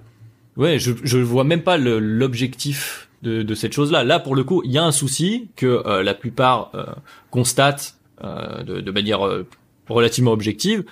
[0.56, 4.04] Ouais, je je vois même pas l'objectif de, de cette chose-là.
[4.04, 6.72] Là, pour le coup, il y a un souci que la plupart
[7.30, 9.20] constatent de, de manière
[9.88, 10.84] relativement objective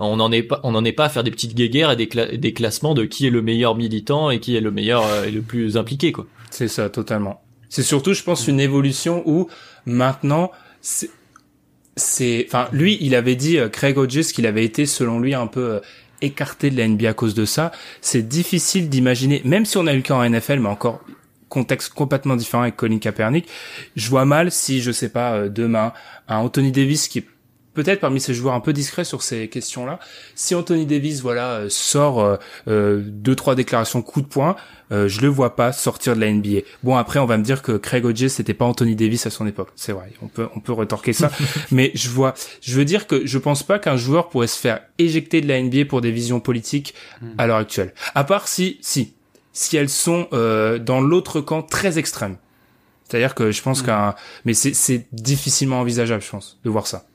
[0.00, 2.06] on n'en est pas on n'en est pas à faire des petites guéguerres et des,
[2.06, 5.30] des classements de qui est le meilleur militant et qui est le meilleur euh, et
[5.30, 6.26] le plus impliqué quoi.
[6.50, 7.42] C'est ça totalement.
[7.68, 9.48] C'est surtout je pense une évolution où
[9.86, 10.50] maintenant
[10.82, 15.46] c'est enfin lui il avait dit euh, Craig Hodges qu'il avait été selon lui un
[15.46, 15.80] peu euh,
[16.20, 17.72] écarté de la NBA à cause de ça.
[18.00, 21.00] C'est difficile d'imaginer même si on a eu le cas en NFL mais encore
[21.48, 23.48] contexte complètement différent avec Colin Kaepernick.
[23.96, 25.92] Je vois mal si je sais pas demain
[26.28, 27.24] un Anthony Davis qui
[27.74, 29.98] peut-être parmi ces joueurs un peu discrets sur ces questions-là.
[30.34, 32.36] Si Anthony Davis, voilà, euh, sort euh,
[32.68, 34.56] euh, deux trois déclarations coup de poing,
[34.92, 36.60] euh, je le vois pas sortir de la NBA.
[36.82, 39.46] Bon après, on va me dire que Craig Hodges c'était pas Anthony Davis à son
[39.46, 39.70] époque.
[39.76, 41.30] C'est vrai, on peut on peut retorquer ça,
[41.70, 44.80] mais je vois, je veux dire que je pense pas qu'un joueur pourrait se faire
[44.98, 46.94] éjecter de la NBA pour des visions politiques
[47.38, 47.94] à l'heure actuelle.
[48.14, 49.12] À part si si
[49.52, 52.36] si elles sont euh, dans l'autre camp très extrême.
[53.08, 54.14] C'est-à-dire que je pense qu'un,
[54.44, 57.06] mais c'est difficilement envisageable, je pense, de voir ça.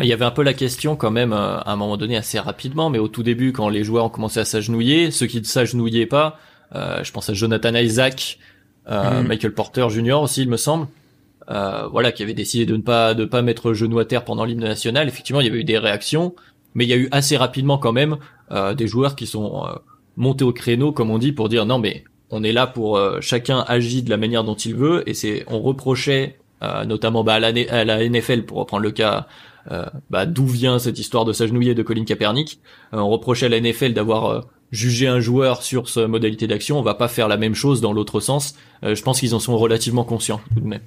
[0.00, 2.38] Il y avait un peu la question quand même euh, à un moment donné assez
[2.40, 5.44] rapidement, mais au tout début quand les joueurs ont commencé à s'agenouiller, ceux qui ne
[5.44, 6.38] s'agenouillaient pas,
[6.74, 8.38] euh, je pense à Jonathan Isaac,
[8.88, 9.28] euh, mhm.
[9.28, 10.14] Michael Porter Jr.
[10.14, 10.88] aussi il me semble,
[11.48, 14.44] euh, voilà qui avait décidé de ne pas de pas mettre genou à terre pendant
[14.44, 15.06] l'hymne national.
[15.06, 16.34] Effectivement il y avait eu des réactions,
[16.74, 18.16] mais il y a eu assez rapidement quand même
[18.50, 19.64] euh, des joueurs qui sont
[20.16, 23.64] montés au créneau comme on dit pour dire non mais on est là pour chacun
[23.68, 26.36] agit de la manière dont il veut et c'est on reprochait
[26.86, 29.20] notamment bah, à, la, à la NFL pour reprendre le cas euh,
[30.10, 32.60] bah, d'où vient cette histoire de s'agenouiller de Colin Kaepernick.
[32.92, 34.40] Euh, on reprochait à la NFL d'avoir euh,
[34.70, 36.78] jugé un joueur sur sa modalité d'action.
[36.78, 38.54] On va pas faire la même chose dans l'autre sens.
[38.82, 40.82] je pense qu'ils en sont relativement conscients tout de même.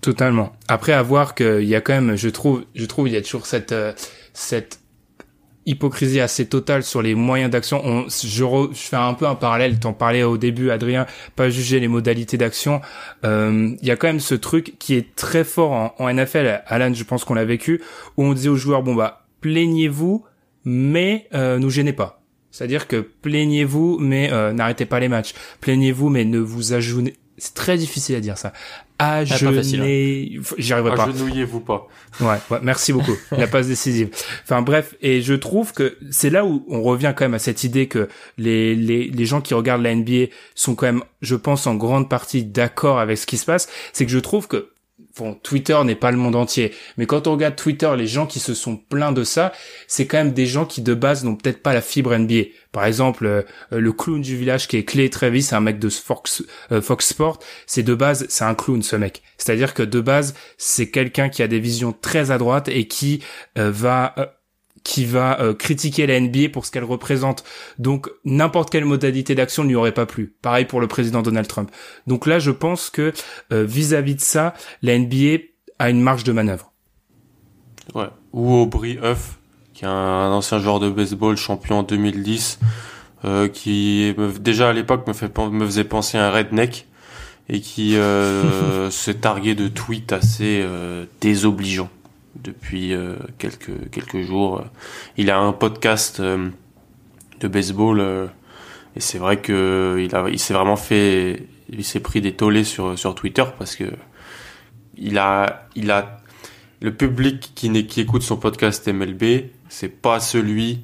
[0.00, 0.52] Totalement.
[0.68, 3.22] Après, à voir qu'il y a quand même, je trouve, je trouve, il y a
[3.22, 3.74] toujours cette
[4.32, 4.80] cette
[5.66, 7.80] hypocrisie assez totale sur les moyens d'action.
[7.84, 9.78] On, je, je, fais un peu un parallèle.
[9.78, 12.80] T'en parlais au début, Adrien, pas juger les modalités d'action.
[13.24, 16.62] Euh, il y a quand même ce truc qui est très fort en, NFL.
[16.66, 17.82] Alan, je pense qu'on l'a vécu,
[18.16, 20.24] où on dit aux joueurs bon bah plaignez-vous,
[20.64, 22.22] mais euh, nous gênez pas.
[22.50, 25.34] C'est-à-dire que plaignez-vous, mais euh, n'arrêtez pas les matchs.
[25.60, 28.52] Plaignez-vous, mais ne vous ajoutez c'est très difficile à dire ça.
[28.98, 30.54] Agenouiller, hein.
[30.56, 31.04] j'y arriverai pas.
[31.04, 31.86] Agenouillez-vous pas.
[32.20, 33.16] Ouais, ouais, merci beaucoup.
[33.30, 34.08] La passe décisive.
[34.44, 37.62] Enfin bref, et je trouve que c'est là où on revient quand même à cette
[37.62, 38.08] idée que
[38.38, 42.08] les, les, les gens qui regardent la NBA sont quand même, je pense, en grande
[42.08, 43.68] partie d'accord avec ce qui se passe.
[43.92, 44.70] C'est que je trouve que
[45.16, 48.40] bon, Twitter n'est pas le monde entier, mais quand on regarde Twitter, les gens qui
[48.40, 49.52] se sont plaints de ça,
[49.86, 52.44] c'est quand même des gens qui de base n'ont peut-être pas la fibre NBA.
[52.72, 56.42] Par exemple, euh, le clown du village qui est Clay Travis, un mec de Fox,
[56.72, 59.22] euh, Fox Sport, c'est de base, c'est un clown ce mec.
[59.38, 63.22] C'est-à-dire que de base, c'est quelqu'un qui a des visions très à droite et qui
[63.58, 64.14] euh, va
[64.86, 67.42] qui va euh, critiquer la NBA pour ce qu'elle représente.
[67.80, 70.36] Donc n'importe quelle modalité d'action ne lui aurait pas plu.
[70.42, 71.72] Pareil pour le président Donald Trump.
[72.06, 73.12] Donc là, je pense que
[73.52, 75.38] euh, vis-à-vis de ça, la NBA
[75.80, 76.72] a une marge de manœuvre.
[77.96, 78.06] Ouais.
[78.32, 79.38] Ou Aubrey Huff,
[79.74, 82.60] qui est un ancien joueur de baseball, champion en 2010,
[83.24, 86.86] euh, qui déjà à l'époque me, fait, me faisait penser à un redneck
[87.48, 87.96] et qui
[88.90, 90.64] s'est targué de tweets assez
[91.20, 91.90] désobligeants
[92.42, 94.64] depuis euh, quelques quelques jours.
[95.16, 96.48] Il a un podcast euh,
[97.40, 98.26] de baseball euh,
[98.94, 102.64] et c'est vrai que il a il s'est vraiment fait il s'est pris des tollés
[102.64, 103.84] sur sur Twitter parce que
[104.96, 106.20] il a il a
[106.80, 110.80] le public qui, qui écoute son podcast MLB, c'est pas celui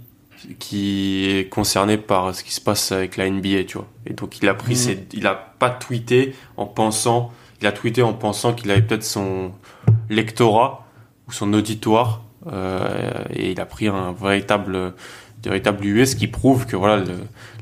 [0.58, 3.86] qui est concerné par ce qui se passe avec la NBA, tu vois.
[4.06, 5.14] Et donc il a pris mmh.
[5.14, 7.30] il a pas tweeté en pensant,
[7.60, 9.52] il a tweeté en pensant qu'il avait peut-être son
[10.08, 10.81] lectorat
[11.34, 14.94] son auditoire euh, et il a pris un véritable
[15.44, 17.04] véritable US qui prouve que voilà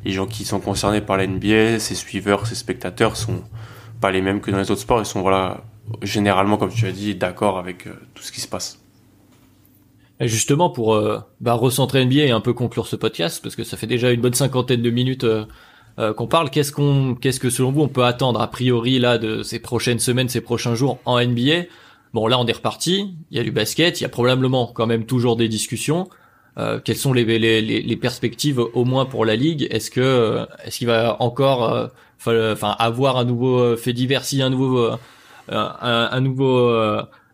[0.04, 3.42] les gens qui sont concernés par la NBA, ses suiveurs, ses spectateurs sont
[4.00, 5.62] pas les mêmes que dans les autres sports, ils sont voilà
[6.02, 8.78] généralement comme tu as dit d'accord avec euh, tout ce qui se passe.
[10.20, 13.64] Et justement pour euh, bah, recentrer NBA et un peu conclure ce podcast parce que
[13.64, 15.26] ça fait déjà une bonne cinquantaine de minutes
[16.16, 19.42] qu'on parle, qu'est-ce qu'on qu'est-ce que selon vous on peut attendre a priori là de
[19.42, 21.64] ces prochaines semaines, ces prochains jours en NBA
[22.12, 23.14] Bon, là, on est reparti.
[23.30, 24.00] Il y a du basket.
[24.00, 26.08] Il y a probablement quand même toujours des discussions.
[26.58, 29.68] Euh, quelles sont les, les, les, perspectives au moins pour la ligue?
[29.70, 31.86] Est-ce que euh, est-ce qu'il va encore euh,
[32.52, 34.90] enfin avoir un nouveau fait divers, si un nouveau
[35.48, 36.70] un, un, nouveau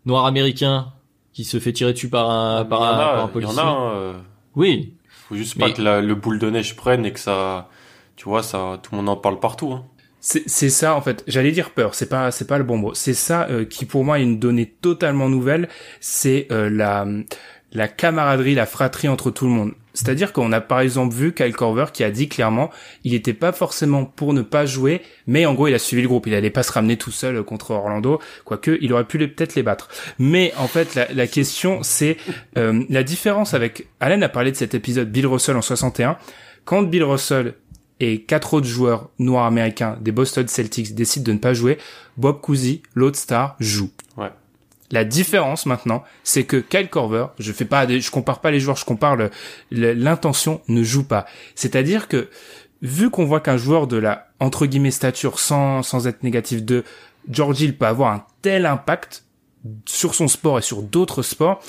[0.05, 0.93] noir américain
[1.33, 3.55] qui se fait tirer dessus par un par, un, par un, policier.
[3.55, 3.71] Il y en a.
[3.71, 4.13] Hein,
[4.55, 4.93] oui.
[5.27, 7.67] Faut juste pas que la, le boule de neige prenne et que ça,
[8.15, 9.73] tu vois, ça, tout le monde en parle partout.
[9.73, 9.83] Hein.
[10.19, 11.23] C'est ça en fait.
[11.27, 11.95] J'allais dire peur.
[11.95, 12.93] C'est pas c'est pas le bon mot.
[12.93, 15.69] C'est ça qui pour moi est une donnée totalement nouvelle.
[16.01, 17.05] C'est la
[17.73, 19.73] la camaraderie, la fratrie entre tout le monde.
[19.93, 22.69] C'est-à-dire qu'on a par exemple vu Kyle Corver qui a dit clairement,
[23.03, 26.07] il était pas forcément pour ne pas jouer, mais en gros il a suivi le
[26.07, 29.55] groupe, il allait pas se ramener tout seul contre Orlando, quoique il aurait pu peut-être
[29.55, 29.89] les battre.
[30.19, 32.17] Mais en fait la, question c'est
[32.57, 36.17] euh, la différence avec, Allen a parlé de cet épisode Bill Russell en 61,
[36.63, 37.55] quand Bill Russell
[37.99, 41.77] et quatre autres joueurs noirs américains des Boston Celtics décident de ne pas jouer,
[42.17, 43.89] Bob Cousy, l'autre star, joue.
[44.17, 44.31] Ouais.
[44.91, 48.77] La différence maintenant, c'est que Kyle Corver, je fais pas, je compare pas les joueurs,
[48.77, 49.17] je compare
[49.71, 51.25] l'intention ne joue pas.
[51.55, 52.29] C'est-à-dire que
[52.81, 56.83] vu qu'on voit qu'un joueur de la entre guillemets stature sans sans être négatif de
[57.29, 59.25] George Hill peut avoir un tel impact
[59.85, 61.61] sur son sport et sur d'autres sports,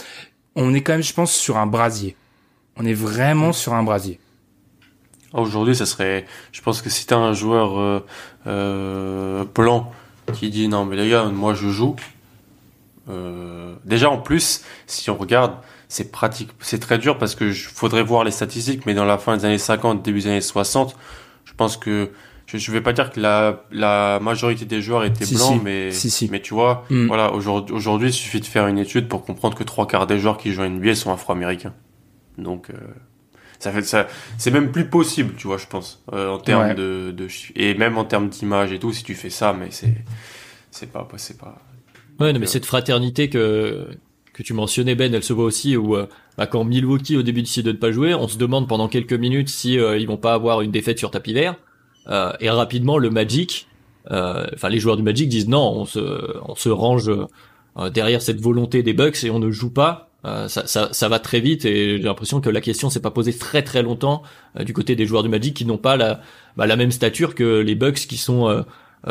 [0.55, 2.16] on est quand même, je pense, sur un brasier.
[2.76, 4.20] On est vraiment sur un brasier.
[5.35, 8.01] Aujourd'hui, ça serait, je pense que si t'as un joueur euh,
[8.47, 9.93] euh, blanc
[10.33, 11.97] qui dit non mais les gars, moi je joue,
[13.09, 15.55] euh, déjà en plus, si on regarde,
[15.89, 19.37] c'est pratique, c'est très dur parce que faudrait voir les statistiques, mais dans la fin
[19.37, 20.97] des années 50, début des années 60,
[21.45, 22.11] je pense que
[22.47, 25.91] je, je vais pas dire que la, la majorité des joueurs étaient blancs, mais
[26.31, 27.07] mais tu vois, mm.
[27.07, 30.18] voilà, aujourd'hui, aujourd'hui, il suffit de faire une étude pour comprendre que trois quarts des
[30.18, 31.74] joueurs qui jouent à NBA sont afro-américains.
[32.39, 32.74] Donc euh,
[33.59, 34.07] ça fait ça,
[34.37, 37.99] c'est même plus possible, tu vois, je pense, euh, en termes de, de et même
[37.99, 39.95] en termes d'image et tout, si tu fais ça, mais c'est
[40.71, 41.59] c'est pas c'est pas
[42.21, 43.89] Ouais, mais cette fraternité que
[44.33, 46.07] que tu mentionnais Ben, elle se voit aussi où euh,
[46.37, 49.13] bah, quand Milwaukee au début décide de ne pas jouer, on se demande pendant quelques
[49.13, 51.57] minutes si euh, ils vont pas avoir une défaite sur tapis vert.
[52.09, 53.69] Euh, et rapidement le Magic,
[54.09, 57.11] enfin les joueurs du Magic disent non, on se on se range
[57.93, 60.08] derrière cette volonté des Bucks et on ne joue pas.
[60.49, 63.37] Ça, ça, ça, va très vite et j'ai l'impression que la question s'est pas posée
[63.37, 64.22] très très longtemps
[64.61, 66.20] du côté des joueurs du Magic qui n'ont pas la
[66.57, 68.64] bah, la même stature que les Bucks qui sont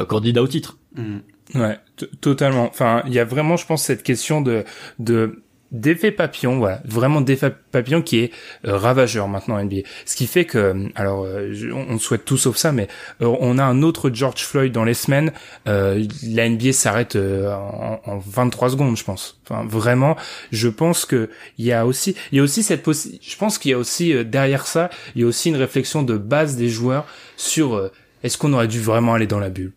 [0.07, 0.77] candidats au titre.
[0.95, 1.17] Mm.
[1.55, 1.79] Ouais,
[2.21, 2.67] totalement.
[2.67, 4.65] Enfin, il y a vraiment, je pense, cette question de
[4.99, 8.31] de d'effet papillon, voilà, vraiment d'effet papillon qui est
[8.65, 9.81] euh, ravageur maintenant en NBA.
[10.05, 12.87] Ce qui fait que, alors, euh, on souhaite tout sauf ça, mais
[13.21, 15.31] euh, on a un autre George Floyd dans les semaines.
[15.65, 19.39] la NBA s'arrête en, en, 23 secondes, je pense.
[19.43, 20.15] Enfin, vraiment,
[20.51, 23.57] je pense que il y a aussi, il y a aussi cette possi je pense
[23.57, 26.69] qu'il y a aussi derrière ça, il y a aussi une réflexion de base des
[26.69, 27.05] joueurs
[27.35, 27.91] sur
[28.23, 29.73] est-ce qu'on aurait dû vraiment aller dans la bulle?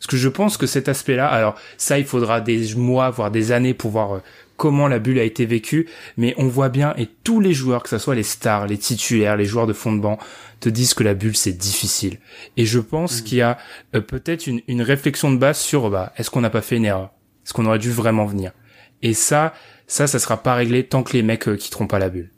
[0.00, 3.52] Parce que je pense que cet aspect-là, alors ça, il faudra des mois, voire des
[3.52, 4.22] années pour voir euh,
[4.60, 5.88] comment la bulle a été vécue,
[6.18, 9.38] mais on voit bien, et tous les joueurs, que ce soit les stars, les titulaires,
[9.38, 10.18] les joueurs de fond de banc,
[10.60, 12.18] te disent que la bulle c'est difficile.
[12.58, 13.24] Et je pense mmh.
[13.24, 13.56] qu'il y a
[13.94, 16.84] euh, peut-être une, une, réflexion de base sur, bah, est-ce qu'on n'a pas fait une
[16.84, 17.08] erreur?
[17.42, 18.52] Est-ce qu'on aurait dû vraiment venir?
[19.00, 19.54] Et ça,
[19.86, 22.30] ça, ça sera pas réglé tant que les mecs euh, quitteront pas la bulle.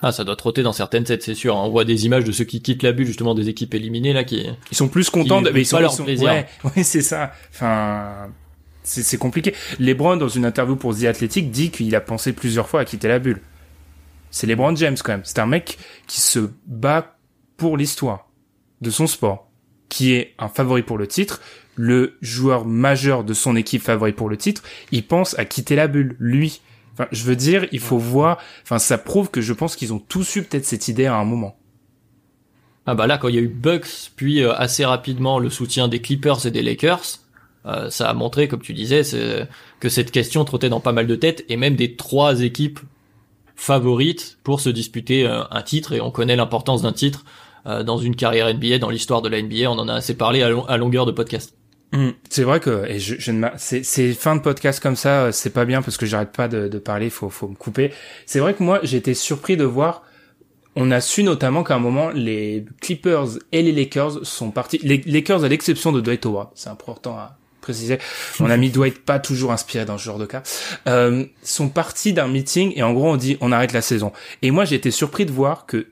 [0.00, 1.54] Ah, ça doit trotter dans certaines têtes, c'est sûr.
[1.54, 4.24] On voit des images de ceux qui quittent la bulle, justement des équipes éliminées là,
[4.24, 5.50] qui ils sont plus contents, de...
[5.50, 6.30] mais ils sont, leur plaisir.
[6.30, 7.32] Ouais, ouais c'est ça.
[7.50, 8.32] Enfin,
[8.84, 9.54] c'est compliqué.
[9.80, 13.08] LeBron dans une interview pour The Athletic dit qu'il a pensé plusieurs fois à quitter
[13.08, 13.40] la bulle.
[14.30, 15.24] C'est LeBron James quand même.
[15.24, 17.16] C'est un mec qui se bat
[17.56, 18.28] pour l'histoire
[18.80, 19.48] de son sport,
[19.88, 21.40] qui est un favori pour le titre,
[21.76, 24.62] le joueur majeur de son équipe favori pour le titre.
[24.92, 26.60] Il pense à quitter la bulle, lui.
[26.92, 28.38] Enfin, je veux dire, il faut voir.
[28.62, 31.24] Enfin, ça prouve que je pense qu'ils ont tous eu peut-être cette idée à un
[31.24, 31.56] moment.
[32.86, 35.88] Ah bah là, quand il y a eu Bucks, puis euh, assez rapidement le soutien
[35.88, 37.23] des Clippers et des Lakers,
[37.66, 39.02] euh, ça a montré, comme tu disais,
[39.80, 42.80] que cette question trottait dans pas mal de têtes, et même des trois équipes
[43.56, 47.24] favorites pour se disputer euh, un titre, et on connaît l'importance d'un titre
[47.86, 50.76] dans une carrière NBA, dans l'histoire de la NBA, on en a assez parlé à
[50.76, 51.54] longueur de podcast.
[51.94, 52.10] Mm.
[52.28, 55.50] c'est vrai que et je, je ne c'est fin de podcast comme ça, euh, c'est
[55.50, 57.92] pas bien parce que j'arrête pas de, de parler, faut faut me couper.
[58.26, 60.02] C'est vrai que moi été surpris de voir.
[60.74, 64.80] On a su notamment qu'à un moment les Clippers et les Lakers sont partis.
[64.82, 67.38] Les Lakers à l'exception de Dwight Howard, c'est important à
[68.40, 70.42] Mon ami Dwight pas toujours inspiré dans ce genre de cas.
[70.88, 74.12] Euh, sont partis d'un meeting et en gros on dit on arrête la saison.
[74.42, 75.88] Et moi j'ai été surpris de voir que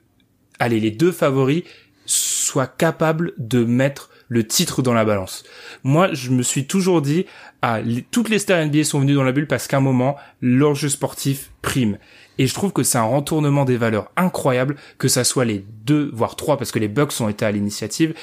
[0.59, 1.65] allez les deux favoris
[2.07, 5.45] soient capables de mettre le titre dans la balance.
[5.85, 7.27] Moi, je me suis toujours dit,
[7.61, 10.89] ah, toutes les stars NBA sont venues dans la bulle parce qu'à un moment, l'enjeu
[10.89, 11.99] sportif prime.
[12.39, 16.11] Et je trouve que c'est un retournement des valeurs incroyable que ça soit les deux,
[16.15, 18.15] voire trois, parce que les Bucks ont été à l'initiative,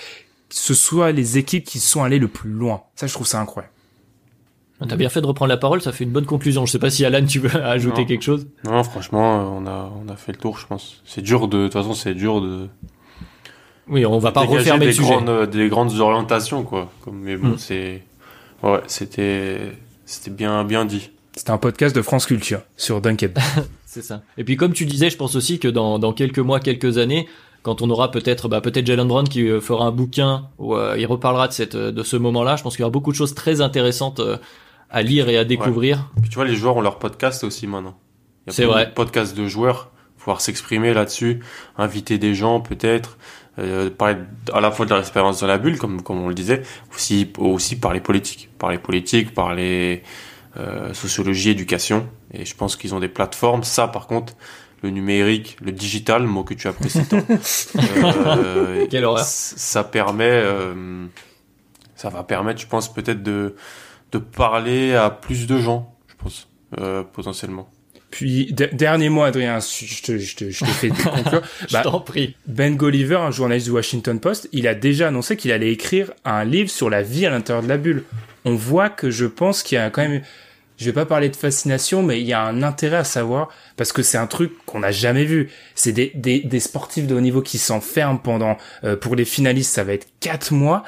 [0.50, 2.84] ce soit les équipes qui sont allées le plus loin.
[2.96, 3.74] Ça, je trouve ça incroyable.
[4.88, 6.66] T'as bien fait de reprendre la parole, ça fait une bonne conclusion.
[6.66, 8.48] Je sais pas si Alan, tu veux ajouter quelque chose.
[8.64, 11.02] Non, franchement, on a, on a fait le tour, je pense.
[11.06, 12.70] C'est dur de, de toute façon, c'est dur de,
[13.90, 15.10] oui, on va pas refermer des le sujet.
[15.10, 16.92] Grandes, des grandes orientations, quoi.
[17.02, 17.58] Comme, mais bon, hmm.
[17.58, 18.04] c'est
[18.62, 19.60] Ouais, c'était
[20.06, 21.12] c'était bien bien dit.
[21.36, 23.38] C'était un podcast de France Culture sur Dunked.
[23.86, 24.22] c'est ça.
[24.38, 27.28] Et puis comme tu disais, je pense aussi que dans, dans quelques mois, quelques années,
[27.64, 30.96] quand on aura peut-être bah, peut-être Jalen Brown qui euh, fera un bouquin où euh,
[30.98, 33.36] il reparlera de cette de ce moment-là, je pense qu'il y aura beaucoup de choses
[33.36, 34.38] très intéressantes euh,
[34.90, 36.10] à lire et à découvrir.
[36.22, 37.98] Puis tu vois, les joueurs ont leur podcast aussi maintenant.
[38.48, 38.92] C'est vrai.
[38.94, 41.42] Podcast de joueurs, pouvoir s'exprimer là-dessus,
[41.78, 43.18] inviter des gens peut-être,
[43.60, 44.18] euh, parler
[44.54, 46.64] à la fois de leur expérience dans la bulle, comme comme on le disait,
[46.96, 50.02] aussi aussi par les politiques, par les politiques, par les
[50.58, 52.08] euh, sociologie, éducation.
[52.34, 53.64] Et je pense qu'ils ont des plateformes.
[53.64, 54.34] Ça, par contre,
[54.82, 57.18] le numérique, le digital, mot que tu apprécies tant.
[57.78, 59.24] euh, Quelle horreur.
[59.26, 61.06] Ça permet, euh,
[61.96, 63.56] ça va permettre, je pense, peut-être de
[64.12, 66.48] de parler à plus de gens, je pense,
[66.80, 67.70] euh, potentiellement.
[68.12, 71.44] Puis dernier mot, Adrien, je te, je te, je te fais conclure.
[71.68, 72.36] je bah, t'en prie.
[72.48, 76.44] Ben Golliver, un journaliste du Washington Post, il a déjà annoncé qu'il allait écrire un
[76.44, 78.04] livre sur la vie à l'intérieur de la bulle.
[78.46, 80.24] On voit que je pense qu'il y a quand même,
[80.80, 83.92] je vais pas parler de fascination, mais il y a un intérêt à savoir parce
[83.92, 85.52] que c'est un truc qu'on n'a jamais vu.
[85.76, 89.74] C'est des, des, des, sportifs de haut niveau qui s'enferment pendant, euh, pour les finalistes,
[89.74, 90.84] ça va être quatre mois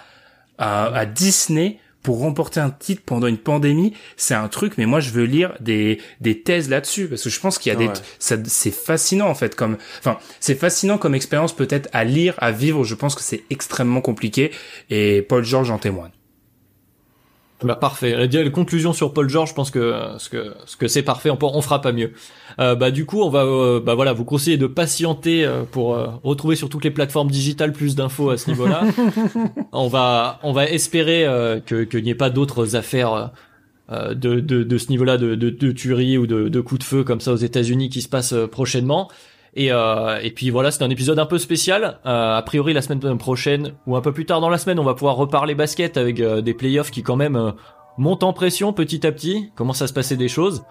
[0.57, 4.73] à, à Disney pour remporter un titre pendant une pandémie, c'est un truc.
[4.77, 7.75] Mais moi, je veux lire des des thèses là-dessus parce que je pense qu'il y
[7.75, 9.55] a des, ça, c'est fascinant en fait.
[9.55, 12.85] Comme, enfin, c'est fascinant comme expérience peut-être à lire, à vivre.
[12.85, 14.51] Je pense que c'est extrêmement compliqué
[14.89, 16.11] et Paul George en témoigne.
[17.63, 18.27] Bah parfait.
[18.27, 21.29] La, conclusion sur Paul George, je pense que ce que ce que c'est parfait.
[21.29, 22.11] On, on fera pas mieux.
[22.59, 25.95] Euh, bah du coup, on va euh, bah voilà vous conseiller de patienter euh, pour
[25.95, 28.83] euh, retrouver sur toutes les plateformes digitales plus d'infos à ce niveau-là.
[29.71, 31.25] on va on va espérer
[31.65, 33.31] que qu'il n'y ait pas d'autres affaires
[33.89, 37.03] de, de, de ce niveau-là de, de, de tuerie ou de, de coups de feu
[37.03, 39.09] comme ça aux États-Unis qui se passent prochainement.
[39.53, 41.99] Et, et puis voilà, c'est un épisode un peu spécial.
[42.05, 44.93] a priori, la semaine prochaine ou un peu plus tard dans la semaine, on va
[44.93, 47.53] pouvoir reparler basket avec des playoffs qui quand même
[47.97, 49.51] montent en pression petit à petit.
[49.55, 50.63] Commence à se passer des choses.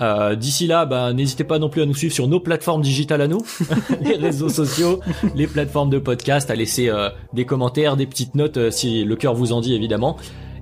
[0.00, 3.20] Euh, D'ici là, bah, n'hésitez pas non plus à nous suivre sur nos plateformes digitales
[3.20, 3.44] à nous,
[4.00, 5.00] les réseaux sociaux,
[5.34, 9.16] les plateformes de podcast, à laisser euh, des commentaires, des petites notes euh, si le
[9.16, 10.16] cœur vous en dit évidemment.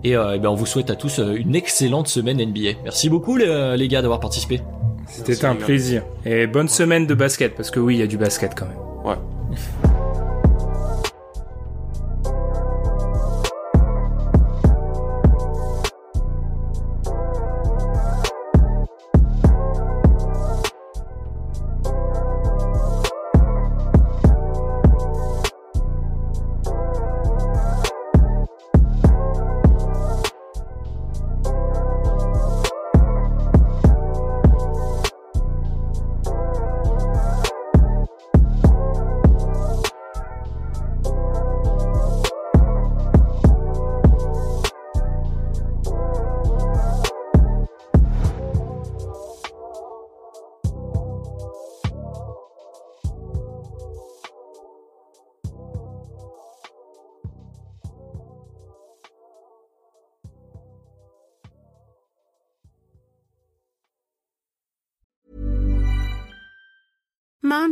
[0.05, 2.81] Et, euh, ben, on vous souhaite à tous une excellente semaine NBA.
[2.85, 4.61] Merci beaucoup les gars d'avoir participé.
[5.07, 6.03] C'était un plaisir.
[6.25, 8.77] Et bonne semaine de basket, parce que oui, il y a du basket quand même.
[9.05, 9.17] Ouais.